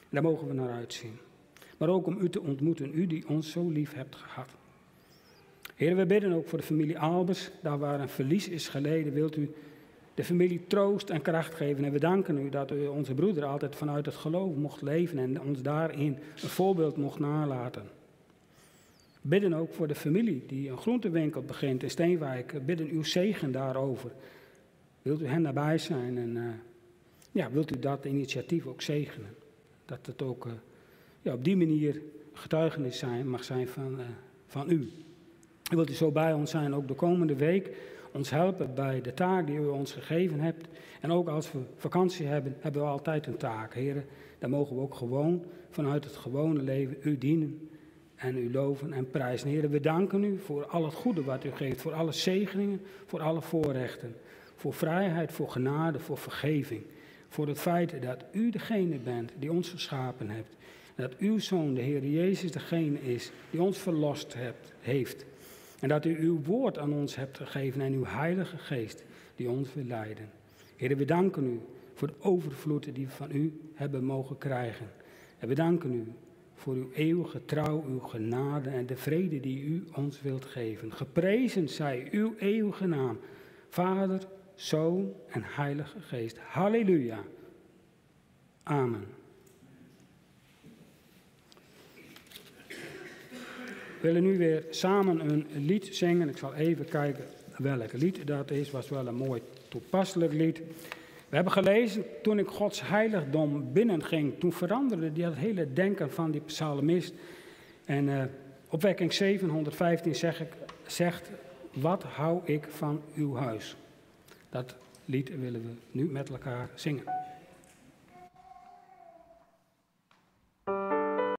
En 0.00 0.10
daar 0.10 0.22
mogen 0.22 0.48
we 0.48 0.54
naar 0.54 0.72
uitzien. 0.72 1.18
Maar 1.76 1.88
ook 1.88 2.06
om 2.06 2.18
u 2.20 2.28
te 2.28 2.40
ontmoeten, 2.40 2.90
u 2.94 3.06
die 3.06 3.28
ons 3.28 3.50
zo 3.50 3.68
lief 3.70 3.94
hebt 3.94 4.16
gehad. 4.16 4.48
Heren, 5.74 5.96
we 5.96 6.06
bidden 6.06 6.32
ook 6.32 6.48
voor 6.48 6.58
de 6.58 6.64
familie 6.64 6.98
Albers, 6.98 7.50
daar 7.62 7.78
waar 7.78 8.00
een 8.00 8.08
verlies 8.08 8.48
is 8.48 8.68
geleden, 8.68 9.12
wilt 9.12 9.36
u 9.36 9.54
de 10.14 10.24
familie 10.24 10.66
troost 10.66 11.10
en 11.10 11.22
kracht 11.22 11.54
geven. 11.54 11.84
En 11.84 11.92
we 11.92 11.98
danken 11.98 12.38
u 12.38 12.48
dat 12.48 12.70
u 12.70 12.86
onze 12.86 13.14
broeder 13.14 13.44
altijd 13.44 13.76
vanuit 13.76 14.06
het 14.06 14.14
geloof 14.14 14.56
mocht 14.56 14.82
leven 14.82 15.18
en 15.18 15.40
ons 15.40 15.62
daarin 15.62 16.18
een 16.42 16.48
voorbeeld 16.48 16.96
mocht 16.96 17.18
nalaten. 17.18 17.82
Bidden 19.26 19.54
ook 19.54 19.72
voor 19.72 19.88
de 19.88 19.94
familie 19.94 20.44
die 20.46 20.70
een 20.70 20.76
groentewinkel 20.76 21.42
begint 21.42 21.82
in 21.82 21.90
Steenwijk. 21.90 22.66
Bidden 22.66 22.88
uw 22.88 23.02
zegen 23.02 23.52
daarover. 23.52 24.10
Wilt 25.02 25.22
u 25.22 25.26
hen 25.26 25.42
nabij 25.42 25.78
zijn 25.78 26.18
en 26.18 26.36
uh, 26.36 26.42
ja, 27.32 27.50
wilt 27.50 27.76
u 27.76 27.78
dat 27.78 28.04
initiatief 28.04 28.66
ook 28.66 28.82
zegenen? 28.82 29.34
Dat 29.84 30.06
het 30.06 30.22
ook 30.22 30.46
uh, 30.46 30.52
ja, 31.22 31.32
op 31.32 31.44
die 31.44 31.56
manier 31.56 32.02
getuigenis 32.32 32.98
zijn, 32.98 33.28
mag 33.28 33.44
zijn 33.44 33.68
van, 33.68 34.00
uh, 34.00 34.06
van 34.46 34.70
u. 34.70 34.90
Wilt 35.62 35.90
u 35.90 35.94
zo 35.94 36.10
bij 36.10 36.32
ons 36.32 36.50
zijn 36.50 36.74
ook 36.74 36.88
de 36.88 36.94
komende 36.94 37.36
week? 37.36 37.70
ons 38.14 38.30
helpen 38.30 38.74
bij 38.74 39.00
de 39.00 39.14
taak 39.14 39.46
die 39.46 39.56
u 39.56 39.66
ons 39.66 39.92
gegeven 39.92 40.40
hebt. 40.40 40.68
En 41.00 41.12
ook 41.12 41.28
als 41.28 41.52
we 41.52 41.58
vakantie 41.76 42.26
hebben, 42.26 42.56
hebben 42.60 42.82
we 42.82 42.88
altijd 42.88 43.26
een 43.26 43.36
taak. 43.36 43.74
Heren, 43.74 44.04
dan 44.38 44.50
mogen 44.50 44.76
we 44.76 44.82
ook 44.82 44.94
gewoon 44.94 45.44
vanuit 45.70 46.04
het 46.04 46.16
gewone 46.16 46.62
leven 46.62 46.96
u 47.02 47.18
dienen 47.18 47.68
en 48.16 48.36
u 48.36 48.52
loven 48.52 48.92
en 48.92 49.10
prijzen. 49.10 49.48
Heren, 49.48 49.70
we 49.70 49.80
danken 49.80 50.24
u 50.24 50.38
voor 50.38 50.66
al 50.66 50.84
het 50.84 50.94
goede 50.94 51.22
wat 51.22 51.44
u 51.44 51.50
geeft, 51.50 51.80
voor 51.80 51.92
alle 51.92 52.12
zegeningen, 52.12 52.80
voor 53.06 53.20
alle 53.20 53.42
voorrechten. 53.42 54.14
Voor 54.56 54.74
vrijheid, 54.74 55.32
voor 55.32 55.50
genade, 55.50 55.98
voor 55.98 56.18
vergeving. 56.18 56.82
Voor 57.28 57.48
het 57.48 57.58
feit 57.58 58.02
dat 58.02 58.24
u 58.32 58.50
degene 58.50 58.98
bent 58.98 59.32
die 59.38 59.52
ons 59.52 59.68
geschapen 59.68 60.30
hebt. 60.30 60.56
Dat 60.94 61.16
uw 61.16 61.38
Zoon, 61.38 61.74
de 61.74 61.80
Heer 61.80 62.06
Jezus, 62.06 62.52
degene 62.52 63.00
is 63.00 63.30
die 63.50 63.62
ons 63.62 63.78
verlost 63.78 64.34
hebt, 64.34 64.72
heeft. 64.80 65.24
En 65.80 65.88
dat 65.88 66.04
u 66.04 66.18
uw 66.18 66.42
woord 66.42 66.78
aan 66.78 66.92
ons 66.92 67.16
hebt 67.16 67.36
gegeven 67.36 67.80
en 67.80 67.92
uw 67.92 68.04
Heilige 68.04 68.56
Geest 68.56 69.04
die 69.36 69.50
ons 69.50 69.74
wil 69.74 69.84
leiden. 69.84 70.30
Heer, 70.76 70.96
we 70.96 71.04
danken 71.04 71.44
u 71.44 71.60
voor 71.94 72.08
de 72.08 72.14
overvloed 72.18 72.94
die 72.94 73.06
we 73.06 73.12
van 73.12 73.30
u 73.32 73.60
hebben 73.74 74.04
mogen 74.04 74.38
krijgen. 74.38 74.90
En 75.38 75.48
we 75.48 75.54
danken 75.54 75.92
u 75.92 76.12
voor 76.54 76.74
uw 76.74 76.90
eeuwige 76.92 77.44
trouw, 77.44 77.84
uw 77.88 77.98
genade 77.98 78.70
en 78.70 78.86
de 78.86 78.96
vrede 78.96 79.40
die 79.40 79.62
u 79.62 79.84
ons 79.94 80.22
wilt 80.22 80.44
geven. 80.44 80.92
Geprezen 80.92 81.68
zij 81.68 82.08
uw 82.10 82.34
eeuwige 82.38 82.86
naam, 82.86 83.18
Vader, 83.68 84.20
Zoon 84.54 85.12
en 85.28 85.42
Heilige 85.44 86.00
Geest. 86.00 86.38
Halleluja. 86.38 87.24
Amen. 88.62 89.04
We 94.00 94.10
willen 94.10 94.22
nu 94.22 94.38
weer 94.38 94.66
samen 94.70 95.20
een 95.30 95.46
lied 95.54 95.88
zingen. 95.90 96.28
Ik 96.28 96.36
zal 96.36 96.54
even 96.54 96.84
kijken 96.84 97.24
welk 97.56 97.92
lied 97.92 98.26
dat 98.26 98.50
is. 98.50 98.70
Was 98.70 98.88
wel 98.88 99.06
een 99.06 99.14
mooi 99.14 99.42
toepasselijk 99.68 100.32
lied. 100.32 100.62
We 101.34 101.40
hebben 101.40 101.64
gelezen, 101.64 102.04
toen 102.22 102.38
ik 102.38 102.48
Gods 102.48 102.82
heiligdom 102.82 103.72
binnenging, 103.72 104.38
toen 104.38 104.52
veranderde 104.52 105.12
die 105.12 105.24
het 105.24 105.34
hele 105.34 105.72
denken 105.72 106.10
van 106.10 106.30
die 106.30 106.40
psalmist. 106.40 107.14
En 107.84 108.08
uh, 108.08 108.22
opwekking 108.68 109.12
715 109.12 110.14
zeg 110.14 110.40
ik, 110.40 110.48
zegt, 110.86 111.30
wat 111.72 112.02
hou 112.02 112.40
ik 112.44 112.66
van 112.68 113.02
uw 113.14 113.36
huis? 113.36 113.76
Dat 114.50 114.76
lied 115.04 115.40
willen 115.40 115.62
we 115.62 115.98
nu 115.98 116.04
met 116.04 116.30
elkaar 116.30 116.68
zingen. 116.74 117.04